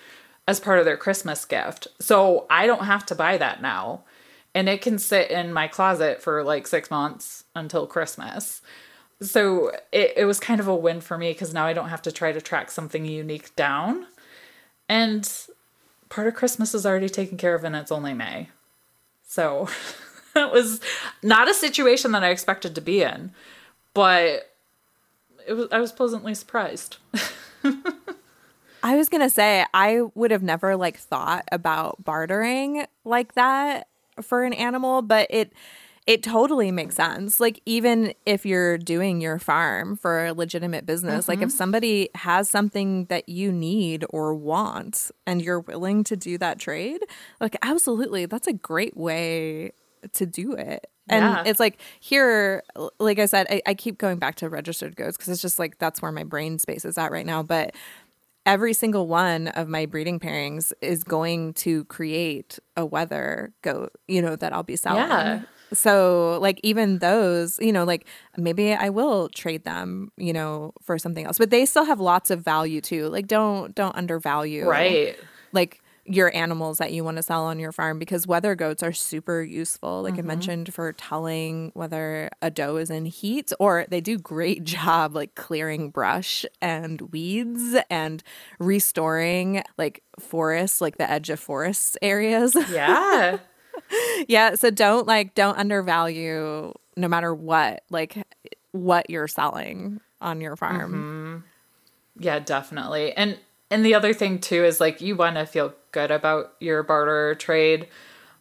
[0.48, 1.88] as part of their Christmas gift.
[2.00, 4.04] So I don't have to buy that now.
[4.56, 8.62] And it can sit in my closet for like six months until Christmas.
[9.22, 12.02] So it, it was kind of a win for me because now I don't have
[12.04, 14.08] to try to track something unique down.
[14.88, 15.30] And
[16.10, 18.50] part of Christmas is already taken care of and it's only May.
[19.28, 19.68] So
[20.34, 20.80] that was
[21.22, 23.32] not a situation that I expected to be in,
[23.94, 24.54] but
[25.46, 26.98] it was I was pleasantly surprised.
[28.84, 33.88] I was gonna say I would have never like thought about bartering like that
[34.22, 35.54] for an animal, but it
[36.08, 37.42] it totally makes sense.
[37.42, 41.32] Like even if you're doing your farm for a legitimate business, mm-hmm.
[41.32, 46.38] like if somebody has something that you need or want and you're willing to do
[46.38, 47.02] that trade,
[47.42, 49.74] like absolutely, that's a great way
[50.14, 50.88] to do it.
[51.10, 51.44] And yeah.
[51.46, 52.64] it's like here,
[53.00, 55.78] like I said, I, I keep going back to registered goats because it's just like
[55.78, 57.44] that's where my brain space is at right now.
[57.44, 57.76] But
[58.48, 64.22] every single one of my breeding pairings is going to create a wether goat, you
[64.22, 65.02] know, that I'll be selling.
[65.02, 65.42] Yeah.
[65.74, 68.08] So, like, even those, you know, like
[68.38, 72.32] maybe I will trade them, you know, for something else, but they still have lots
[72.32, 73.10] of value too.
[73.10, 74.66] Like, don't, don't undervalue.
[74.66, 75.18] Right.
[75.52, 78.94] Like, your animals that you want to sell on your farm because wether goats are
[78.94, 80.22] super useful like mm-hmm.
[80.22, 85.16] i mentioned for telling whether a doe is in heat or they do great job
[85.16, 88.24] like clearing brush and weeds and
[88.60, 93.38] restoring like forests like the edge of forests areas yeah
[94.28, 98.26] yeah so don't like don't undervalue no matter what like
[98.72, 102.24] what you're selling on your farm mm-hmm.
[102.24, 103.38] yeah definitely and
[103.70, 107.36] and the other thing too is like you want to feel good about your barter
[107.36, 107.88] trade.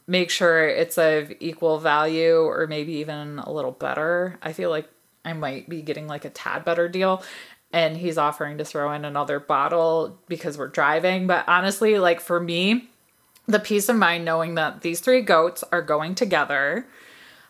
[0.07, 4.39] Make sure it's of equal value or maybe even a little better.
[4.41, 4.89] I feel like
[5.25, 7.25] I might be getting like a tad better deal.
[7.73, 11.27] And he's offering to throw in another bottle because we're driving.
[11.27, 12.89] But honestly, like for me,
[13.47, 16.87] the peace of mind knowing that these three goats are going together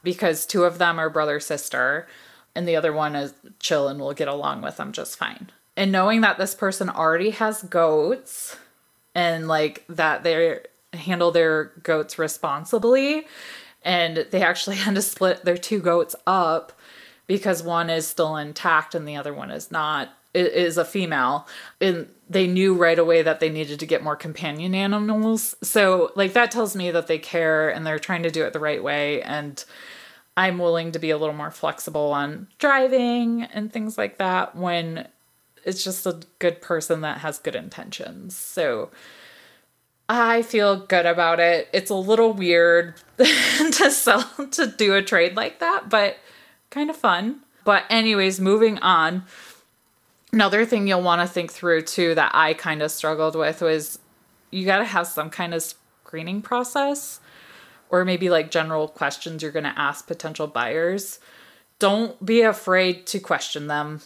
[0.02, 2.06] because two of them are brother sister
[2.54, 5.92] and the other one is chill and will get along with them just fine and
[5.92, 8.56] knowing that this person already has goats
[9.14, 10.60] and like that they
[10.92, 13.26] handle their goats responsibly
[13.82, 16.72] and they actually had to split their two goats up
[17.26, 21.46] because one is still intact and the other one is not it is a female
[21.80, 25.54] and they knew right away that they needed to get more companion animals.
[25.62, 28.60] So like that tells me that they care and they're trying to do it the
[28.60, 29.64] right way and
[30.36, 35.08] i'm willing to be a little more flexible on driving and things like that when
[35.66, 38.36] it's just a good person that has good intentions.
[38.36, 38.90] So
[40.08, 41.68] I feel good about it.
[41.72, 46.18] It's a little weird to sell to do a trade like that, but
[46.70, 47.40] kind of fun.
[47.64, 49.24] But anyways, moving on.
[50.32, 53.98] Another thing you'll want to think through too that I kind of struggled with was
[54.52, 55.64] you got to have some kind of
[56.04, 57.18] screening process
[57.90, 61.18] or maybe like general questions you're going to ask potential buyers.
[61.80, 64.00] Don't be afraid to question them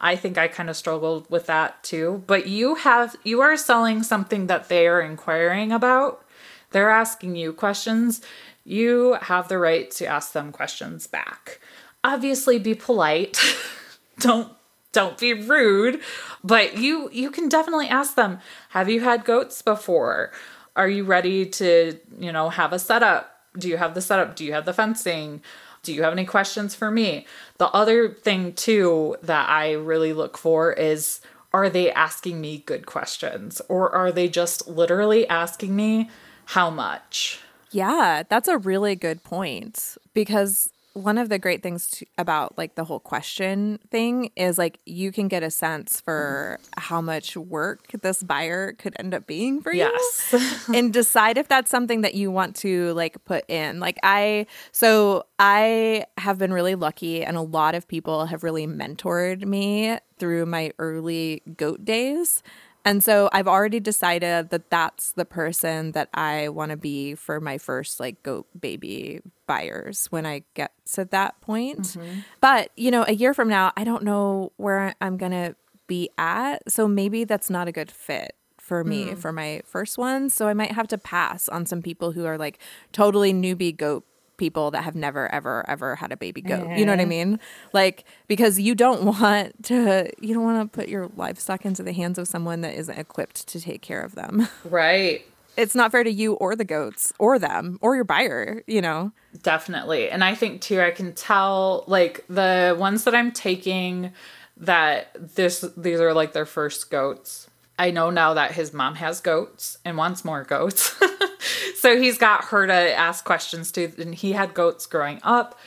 [0.00, 2.24] I think I kind of struggled with that too.
[2.26, 6.24] But you have you are selling something that they are inquiring about.
[6.70, 8.22] They're asking you questions.
[8.64, 11.60] You have the right to ask them questions back.
[12.02, 13.38] Obviously be polite.
[14.18, 14.52] don't
[14.92, 16.00] don't be rude,
[16.42, 18.40] but you you can definitely ask them,
[18.70, 20.32] "Have you had goats before?"
[20.76, 23.36] Are you ready to, you know, have a setup?
[23.58, 24.36] Do you have the setup?
[24.36, 25.42] Do you have the fencing?
[25.82, 27.26] Do you have any questions for me?
[27.58, 31.20] The other thing, too, that I really look for is
[31.52, 36.08] are they asking me good questions or are they just literally asking me
[36.46, 37.40] how much?
[37.70, 42.74] Yeah, that's a really good point because one of the great things to, about like
[42.74, 47.86] the whole question thing is like you can get a sense for how much work
[48.02, 50.28] this buyer could end up being for Yes.
[50.32, 50.40] you
[50.74, 55.24] and decide if that's something that you want to like put in like i so
[55.38, 60.44] i have been really lucky and a lot of people have really mentored me through
[60.44, 62.42] my early goat days
[62.84, 67.40] and so I've already decided that that's the person that I want to be for
[67.40, 71.80] my first like goat baby buyers when I get to that point.
[71.80, 72.20] Mm-hmm.
[72.40, 75.56] But, you know, a year from now, I don't know where I'm going to
[75.86, 76.70] be at.
[76.70, 79.18] So maybe that's not a good fit for me mm.
[79.18, 80.30] for my first one.
[80.30, 82.60] So I might have to pass on some people who are like
[82.92, 84.06] totally newbie goat
[84.40, 86.76] people that have never ever ever had a baby goat.
[86.76, 87.10] You know what I mm-hmm.
[87.10, 87.40] mean?
[87.72, 91.92] Like because you don't want to you don't want to put your livestock into the
[91.92, 94.48] hands of someone that isn't equipped to take care of them.
[94.64, 95.26] Right.
[95.56, 99.12] It's not fair to you or the goats or them or your buyer, you know.
[99.42, 100.08] Definitely.
[100.08, 104.12] And I think too I can tell like the ones that I'm taking
[104.56, 107.49] that this these are like their first goats.
[107.80, 110.94] I know now that his mom has goats and wants more goats.
[111.76, 115.58] so he's got her to ask questions to and he had goats growing up.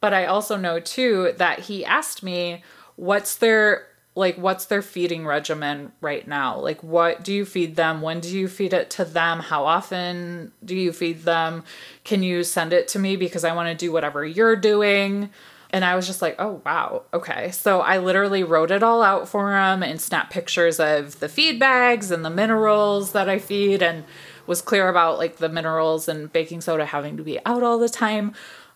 [0.00, 2.62] But I also know too that he asked me
[2.94, 6.60] what's their like what's their feeding regimen right now?
[6.60, 8.02] Like what do you feed them?
[8.02, 9.40] When do you feed it to them?
[9.40, 11.64] How often do you feed them?
[12.04, 15.30] Can you send it to me because I want to do whatever you're doing?
[15.70, 17.02] And I was just like, oh, wow.
[17.12, 17.50] Okay.
[17.50, 21.58] So I literally wrote it all out for him and snapped pictures of the feed
[21.58, 24.04] bags and the minerals that I feed and
[24.46, 27.88] was clear about like the minerals and baking soda having to be out all the
[27.88, 28.32] time.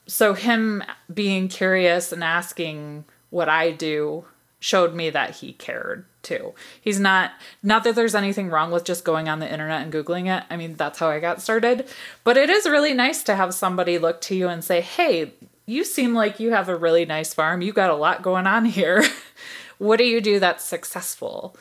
[0.07, 0.83] So him
[1.13, 4.27] being curious and asking what I do
[4.61, 6.55] showed me that he cared too.
[6.81, 7.33] He's not
[7.63, 10.45] not that there's anything wrong with just going on the internet and googling it.
[10.51, 11.89] I mean, that's how I got started.
[12.23, 15.33] But it is really nice to have somebody look to you and say, "Hey,
[15.67, 17.63] you seem like you have a really nice farm.
[17.63, 19.05] You got a lot going on here.
[19.79, 21.57] what do you do that's successful?"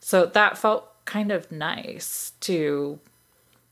[0.00, 2.98] So that felt kind of nice to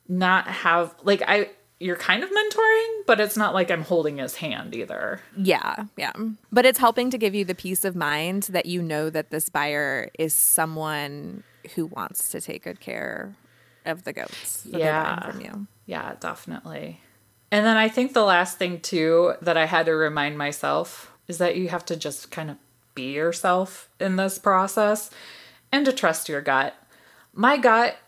[0.08, 4.36] not have like I you're kind of mentoring, but it's not like I'm holding his
[4.36, 5.20] hand either.
[5.36, 6.12] Yeah, yeah.
[6.52, 9.48] But it's helping to give you the peace of mind that you know that this
[9.48, 11.42] buyer is someone
[11.74, 13.34] who wants to take good care
[13.84, 15.28] of the goats that Yeah.
[15.30, 15.66] from you.
[15.86, 17.00] Yeah, definitely.
[17.52, 21.36] And then I think the last thing too that I had to remind myself is
[21.36, 22.56] that you have to just kind of
[22.94, 25.10] be yourself in this process
[25.70, 26.74] and to trust your gut.
[27.34, 27.98] My gut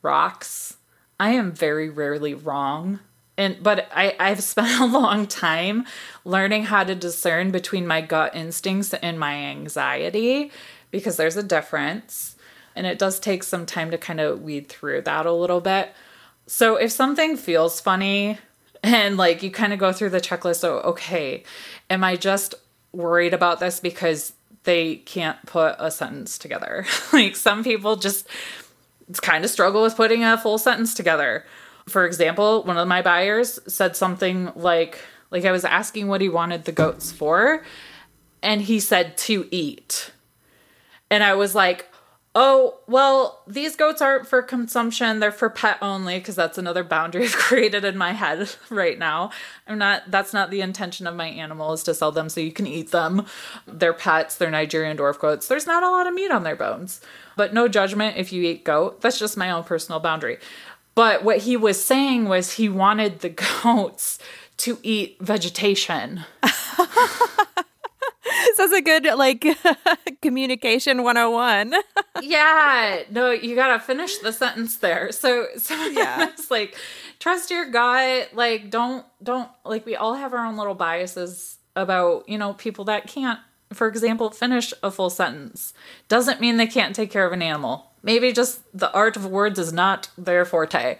[0.00, 0.76] rocks.
[1.18, 3.00] I am very rarely wrong.
[3.36, 5.86] And but I, I've spent a long time
[6.24, 10.52] learning how to discern between my gut instincts and my anxiety
[10.92, 12.36] because there's a difference.
[12.76, 15.92] And it does take some time to kind of weed through that a little bit.
[16.46, 18.38] So if something feels funny
[18.84, 21.42] and like you kind of go through the checklist, so okay,
[21.88, 22.54] am I just
[22.92, 26.84] worried about this because they can't put a sentence together?
[27.12, 28.28] like some people just
[29.22, 31.46] kind of struggle with putting a full sentence together.
[31.88, 34.98] For example, one of my buyers said something like
[35.30, 37.64] like I was asking what he wanted the goats for
[38.42, 40.12] and he said to eat.
[41.10, 41.88] And I was like,
[42.34, 45.20] "Oh, well, these goats aren't for consumption.
[45.20, 49.30] They're for pet only because that's another boundary I've created in my head right now.
[49.66, 52.52] I'm not that's not the intention of my animal is to sell them so you
[52.52, 53.26] can eat them.
[53.66, 55.48] They're pets, they're Nigerian dwarf goats.
[55.48, 57.00] There's not a lot of meat on their bones.
[57.36, 59.00] But no judgment if you eat goat.
[59.00, 60.38] That's just my own personal boundary.
[60.94, 63.28] But what he was saying was he wanted the
[63.62, 64.18] goats
[64.58, 66.24] to eat vegetation.
[68.54, 69.44] So that's a good like
[70.22, 71.74] communication 101.
[72.22, 75.10] yeah, no, you gotta finish the sentence there.
[75.12, 76.76] So, so yeah, it's like
[77.18, 78.30] trust your gut.
[78.32, 82.84] Like, don't, don't like we all have our own little biases about you know people
[82.84, 83.40] that can't,
[83.72, 85.74] for example, finish a full sentence.
[86.08, 87.90] Doesn't mean they can't take care of an animal.
[88.04, 90.98] Maybe just the art of words is not their forte.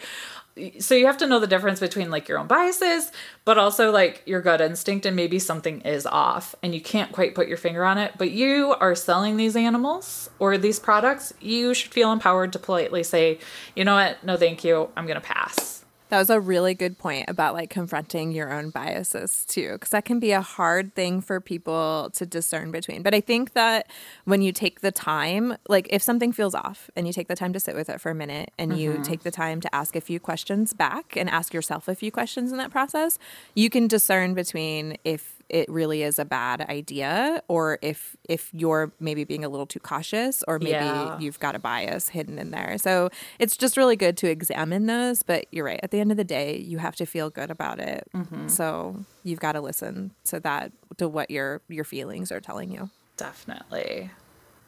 [0.78, 3.10] So you have to know the difference between like your own biases,
[3.44, 7.34] but also like your gut instinct, and maybe something is off and you can't quite
[7.34, 8.12] put your finger on it.
[8.18, 11.34] But you are selling these animals or these products.
[11.40, 13.40] You should feel empowered to politely say,
[13.74, 15.83] you know what, no, thank you, I'm gonna pass.
[16.10, 20.04] That was a really good point about like confronting your own biases too, because that
[20.04, 23.02] can be a hard thing for people to discern between.
[23.02, 23.90] But I think that
[24.24, 27.52] when you take the time, like if something feels off and you take the time
[27.54, 29.02] to sit with it for a minute and you mm-hmm.
[29.02, 32.52] take the time to ask a few questions back and ask yourself a few questions
[32.52, 33.18] in that process,
[33.54, 38.92] you can discern between if it really is a bad idea or if if you're
[39.00, 41.18] maybe being a little too cautious or maybe Yeah.
[41.18, 42.76] you've got a bias hidden in there.
[42.78, 45.22] So it's just really good to examine those.
[45.22, 45.80] But you're right.
[45.82, 48.08] At the end of the day, you have to feel good about it.
[48.14, 48.48] Mm-hmm.
[48.48, 52.90] So you've got to listen to that to what your your feelings are telling you.
[53.16, 54.10] Definitely.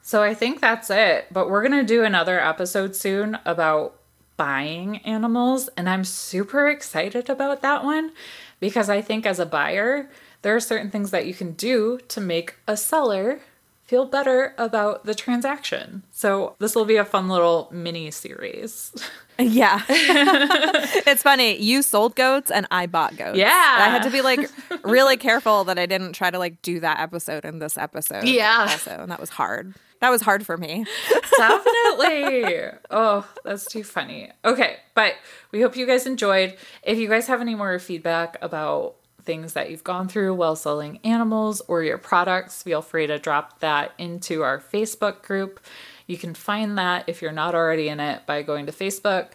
[0.02, 1.26] So I think that's it.
[1.32, 3.98] But we're going to do another episode soon about
[4.36, 5.68] buying animals.
[5.76, 8.12] And I'm super excited about that one
[8.60, 10.10] because I think as a buyer,
[10.46, 13.40] there are certain things that you can do to make a seller
[13.82, 16.04] feel better about the transaction.
[16.12, 18.92] So this will be a fun little mini series.
[19.38, 19.82] Yeah.
[19.90, 21.60] it's funny.
[21.60, 23.36] You sold goats and I bought goats.
[23.36, 23.76] Yeah.
[23.80, 24.48] I had to be like
[24.82, 28.24] really careful that I didn't try to like do that episode in this episode.
[28.24, 28.68] Yeah.
[28.70, 29.74] Also, and that was hard.
[30.00, 30.86] That was hard for me.
[31.36, 32.70] Definitely.
[32.90, 34.30] oh, that's too funny.
[34.42, 35.16] Okay, but
[35.52, 36.56] we hope you guys enjoyed.
[36.82, 38.96] If you guys have any more feedback about
[39.26, 43.60] things that you've gone through while selling animals or your products, feel free to drop
[43.60, 45.60] that into our Facebook group.
[46.06, 49.32] You can find that if you're not already in it by going to Facebook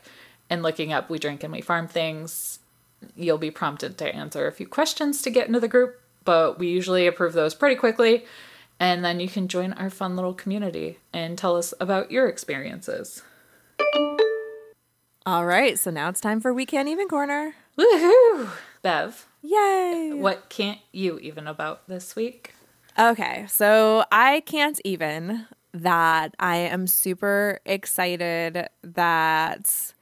[0.50, 2.60] and looking up We Drink and We Farm Things.
[3.16, 6.70] You'll be prompted to answer a few questions to get into the group, but we
[6.70, 8.26] usually approve those pretty quickly.
[8.80, 13.22] And then you can join our fun little community and tell us about your experiences.
[15.26, 15.78] All right.
[15.78, 17.54] So now it's time for We Can't Even Corner.
[17.78, 18.50] Woohoo!
[18.82, 20.12] Bev, Yay.
[20.14, 22.54] what can't you even about this week?
[22.98, 29.94] Okay, so I can't even that I am super excited that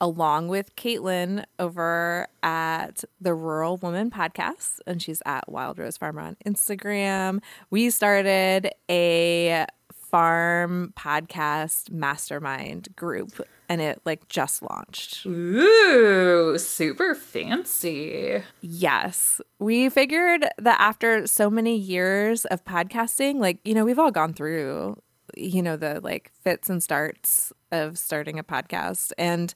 [0.00, 6.20] along with Caitlin over at the Rural Woman Podcast, and she's at Wild Rose Farmer
[6.20, 9.66] on Instagram, we started a
[10.10, 15.26] farm podcast mastermind group and it like just launched.
[15.26, 18.42] Ooh, super fancy.
[18.60, 19.40] Yes.
[19.58, 24.32] We figured that after so many years of podcasting, like, you know, we've all gone
[24.32, 25.00] through,
[25.36, 29.12] you know, the like fits and starts of starting a podcast.
[29.18, 29.52] And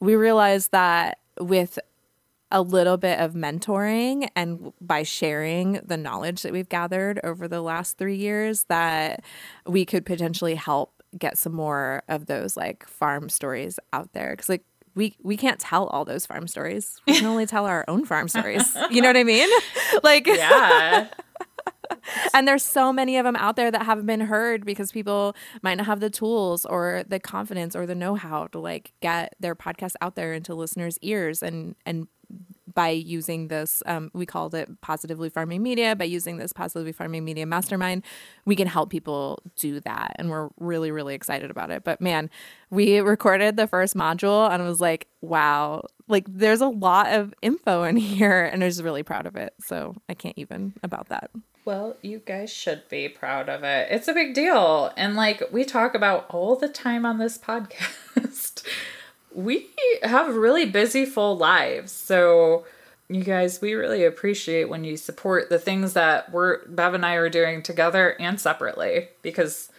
[0.00, 1.78] we realized that with
[2.50, 7.60] a little bit of mentoring and by sharing the knowledge that we've gathered over the
[7.60, 9.22] last three years, that
[9.66, 14.34] we could potentially help get some more of those like farm stories out there.
[14.36, 17.00] Cause like, we, we can't tell all those farm stories.
[17.06, 18.76] We can only tell our own farm stories.
[18.90, 19.48] You know what I mean?
[20.02, 21.08] Like, Yeah.
[22.34, 25.76] and there's so many of them out there that haven't been heard because people might
[25.76, 29.94] not have the tools or the confidence or the know-how to like get their podcast
[30.00, 32.06] out there into listeners' ears and and
[32.78, 35.96] by using this um, we called it positively farming media.
[35.96, 38.04] By using this positively farming media mastermind
[38.44, 41.82] we can help people do that and we're really really excited about it.
[41.82, 42.30] But man
[42.70, 45.82] we recorded the first module and it was like wow.
[46.06, 49.54] Like there's a lot of info in here and i was really proud of it.
[49.60, 51.32] So i can't even about that.
[51.64, 53.88] Well, you guys should be proud of it.
[53.90, 54.90] It's a big deal.
[54.96, 58.27] And like we talk about all the time on this podcast,
[59.38, 59.70] we
[60.02, 61.92] have really busy, full lives.
[61.92, 62.64] So,
[63.08, 67.14] you guys, we really appreciate when you support the things that we're, Bev and I
[67.14, 69.70] are doing together and separately because,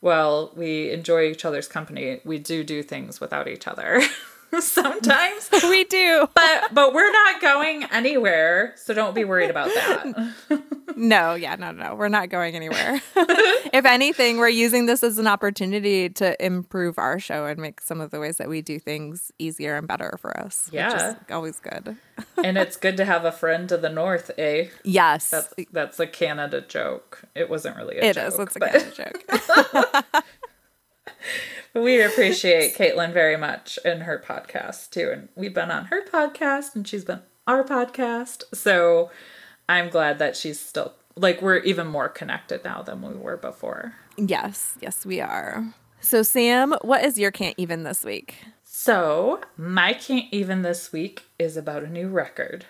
[0.00, 2.20] well, we enjoy each other's company.
[2.24, 4.00] We do do things without each other
[4.60, 5.48] sometimes.
[5.64, 10.34] we do But but we're not going anywhere, so don't be worried about that.
[10.96, 13.00] No, yeah, no, no, we're not going anywhere.
[13.16, 18.00] if anything, we're using this as an opportunity to improve our show and make some
[18.00, 20.66] of the ways that we do things easier and better for us.
[20.66, 21.10] which Yeah.
[21.12, 21.96] is always good.
[22.44, 24.66] and it's good to have a friend to the north, eh?
[24.82, 27.22] Yes, That's that's a Canada joke.
[27.36, 28.26] It wasn't really a it joke.
[28.26, 28.38] is.
[28.40, 30.14] It's a but good joke.
[31.74, 35.10] We appreciate Caitlin very much and her podcast too.
[35.12, 38.42] And we've been on her podcast and she's been our podcast.
[38.54, 39.10] So
[39.68, 43.94] I'm glad that she's still like we're even more connected now than we were before.
[44.16, 45.64] yes, yes, we are.
[46.02, 48.36] So, Sam, what is your can't even this week?
[48.64, 52.64] So my can't even this week is about a new record.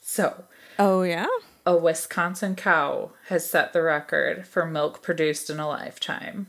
[0.00, 0.44] So
[0.78, 1.26] Oh, yeah?
[1.66, 6.46] a Wisconsin cow has set the record for milk produced in a lifetime.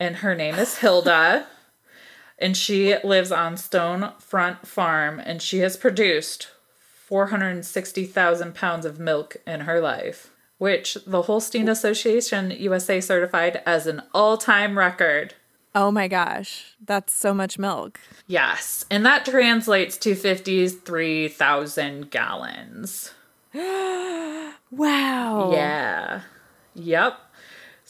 [0.00, 1.46] And her name is Hilda.
[2.38, 5.18] and she lives on Stone Front Farm.
[5.18, 6.48] And she has produced
[7.06, 14.02] 460,000 pounds of milk in her life, which the Holstein Association USA certified as an
[14.14, 15.34] all time record.
[15.74, 18.00] Oh my gosh, that's so much milk.
[18.26, 23.12] Yes, and that translates to 53,000 gallons.
[24.70, 25.50] Wow.
[25.52, 26.20] Yeah.
[26.74, 27.18] Yep.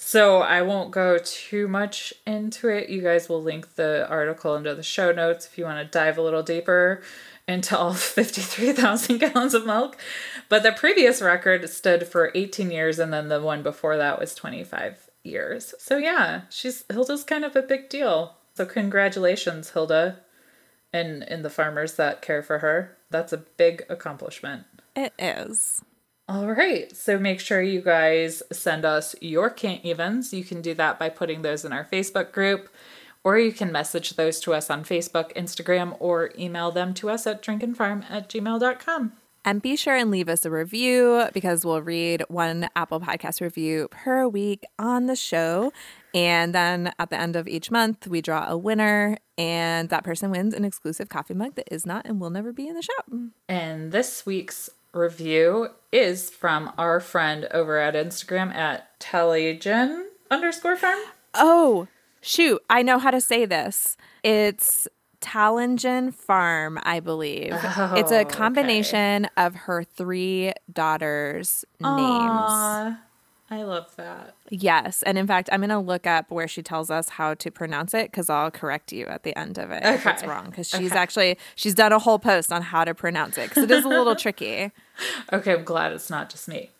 [0.09, 2.89] So I won't go too much into it.
[2.89, 6.17] You guys will link the article into the show notes if you want to dive
[6.17, 7.03] a little deeper
[7.47, 9.99] into all 53,000 gallons of milk.
[10.49, 14.35] But the previous record stood for 18 years, and then the one before that was
[14.35, 15.75] 25 years.
[15.79, 18.39] So yeah, she's Hilda's kind of a big deal.
[18.55, 20.21] So congratulations, Hilda,
[20.91, 22.97] and and the farmers that care for her.
[23.11, 24.65] That's a big accomplishment.
[24.97, 25.83] It is.
[26.29, 26.95] All right.
[26.95, 30.35] So make sure you guys send us your can't evens.
[30.35, 32.69] You can do that by putting those in our Facebook group,
[33.25, 37.27] or you can message those to us on Facebook, Instagram, or email them to us
[37.27, 39.13] at drinkandfarm at gmail.com.
[39.45, 43.89] And be sure and leave us a review because we'll read one Apple Podcast review
[43.91, 45.73] per week on the show.
[46.15, 50.31] And then at the end of each month, we draw a winner, and that person
[50.31, 53.07] wins an exclusive coffee mug that is not and will never be in the shop.
[53.49, 60.99] And this week's review is from our friend over at Instagram at Telegen underscore farm.
[61.35, 61.89] Oh,
[62.21, 62.63] shoot.
[62.69, 63.97] I know how to say this.
[64.23, 64.89] It's
[65.21, 67.53] Talingen Farm, I believe.
[67.53, 72.99] it's a oh, combination of her three daughters' names.
[73.51, 74.35] I love that.
[74.51, 75.03] Yes.
[75.05, 77.95] And in fact, I'm going to look up where she tells us how to pronounce
[77.95, 80.47] it because I'll correct you at the end of it if it's wrong.
[80.47, 83.71] Because she's actually, she's done a whole post on how to pronounce it because it
[83.71, 84.71] is a little tricky.
[85.33, 86.71] Okay, I'm glad it's not just me.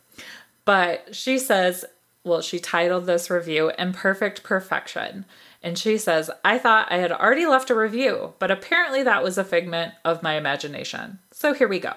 [0.63, 1.85] But she says,
[2.23, 5.25] well, she titled this review Imperfect Perfection.
[5.63, 9.37] And she says, I thought I had already left a review, but apparently that was
[9.37, 11.19] a figment of my imagination.
[11.31, 11.93] So here we go.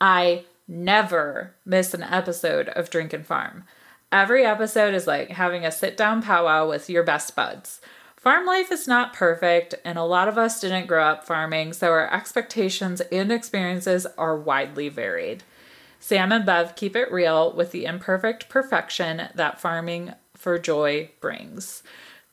[0.00, 3.64] I never miss an episode of Drink and Farm.
[4.12, 7.80] Every episode is like having a sit down powwow with your best buds.
[8.14, 11.88] Farm life is not perfect, and a lot of us didn't grow up farming, so
[11.88, 15.44] our expectations and experiences are widely varied.
[15.98, 21.82] Sam and Bev keep it real with the imperfect perfection that farming for joy brings.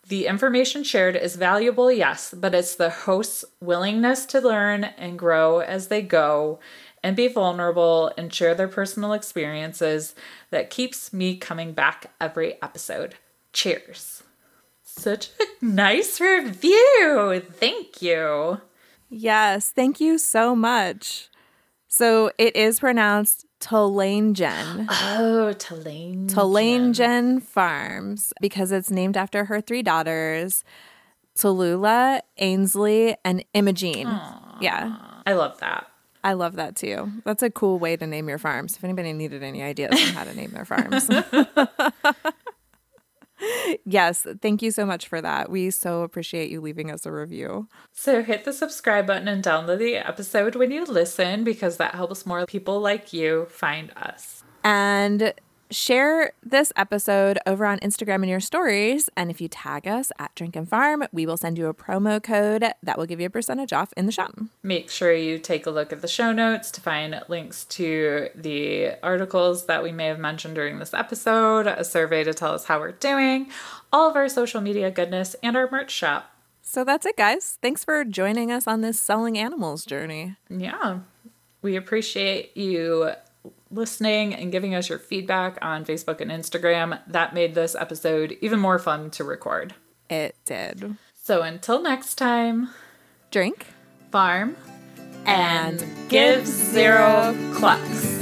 [0.10, 5.60] The information shared is valuable, yes, but it's the host's willingness to learn and grow
[5.60, 6.60] as they go
[7.04, 10.16] and be vulnerable and share their personal experiences
[10.52, 13.16] that keeps me coming back every episode.
[13.54, 14.24] Cheers.
[14.84, 17.44] Such a nice review.
[17.52, 18.62] Thank you.
[19.10, 19.72] Yes.
[19.72, 21.30] Thank you so much.
[21.88, 24.88] So it is pronounced Talangen.
[24.90, 26.28] Oh, Tulane.
[26.28, 30.64] Talangen Farms because it's named after her three daughters,
[31.38, 34.08] Tallulah, Ainsley, and Imogene.
[34.62, 34.96] Yeah.
[35.26, 35.89] I love that.
[36.24, 37.12] I love that too.
[37.24, 38.76] That's a cool way to name your farms.
[38.76, 41.10] If anybody needed any ideas on how to name their farms.
[43.86, 45.50] yes, thank you so much for that.
[45.50, 47.68] We so appreciate you leaving us a review.
[47.94, 52.26] So hit the subscribe button and download the episode when you listen because that helps
[52.26, 54.44] more people like you find us.
[54.64, 55.34] And
[55.72, 59.10] share this episode over on Instagram in your stories.
[59.16, 62.22] And if you tag us at Drink and Farm, we will send you a promo
[62.22, 64.38] code that will give you a percentage off in the shop.
[64.64, 68.94] Make sure you take a look at the show notes to find links to the
[69.04, 72.80] articles that we may have mentioned during this episode, a survey to tell us how
[72.80, 73.50] we're doing,
[73.94, 76.32] all of our social media goodness, and our merch shop.
[76.62, 77.58] So that's it, guys.
[77.62, 80.36] Thanks for joining us on this selling animals journey.
[80.50, 81.00] Yeah,
[81.62, 83.12] we appreciate you
[83.72, 87.00] listening and giving us your feedback on Facebook and Instagram.
[87.08, 89.76] That made this episode even more fun to record.
[90.10, 90.96] It did.
[91.14, 92.70] So until next time,
[93.32, 93.68] Drink
[94.10, 94.56] farm
[95.28, 98.18] and give zero clucks.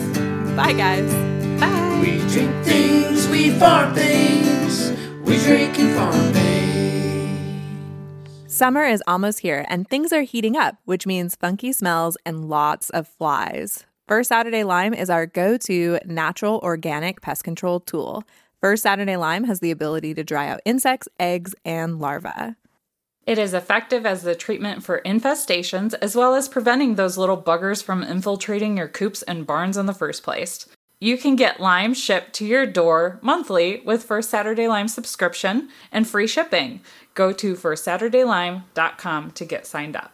[0.53, 1.13] Bye, guys.
[1.61, 1.99] Bye.
[2.01, 4.91] We drink things, we farm things,
[5.23, 6.43] we drink and farm things.
[8.53, 12.89] Summer is almost here and things are heating up, which means funky smells and lots
[12.89, 13.85] of flies.
[14.07, 18.23] First Saturday Lime is our go to natural organic pest control tool.
[18.61, 22.55] First Saturday Lime has the ability to dry out insects, eggs, and larvae.
[23.25, 27.83] It is effective as the treatment for infestations as well as preventing those little buggers
[27.83, 30.65] from infiltrating your coops and barns in the first place.
[31.01, 36.07] You can get Lime shipped to your door monthly with First Saturday Lime subscription and
[36.07, 36.79] free shipping.
[37.13, 40.13] Go to firstsaturdaylime.com to get signed up.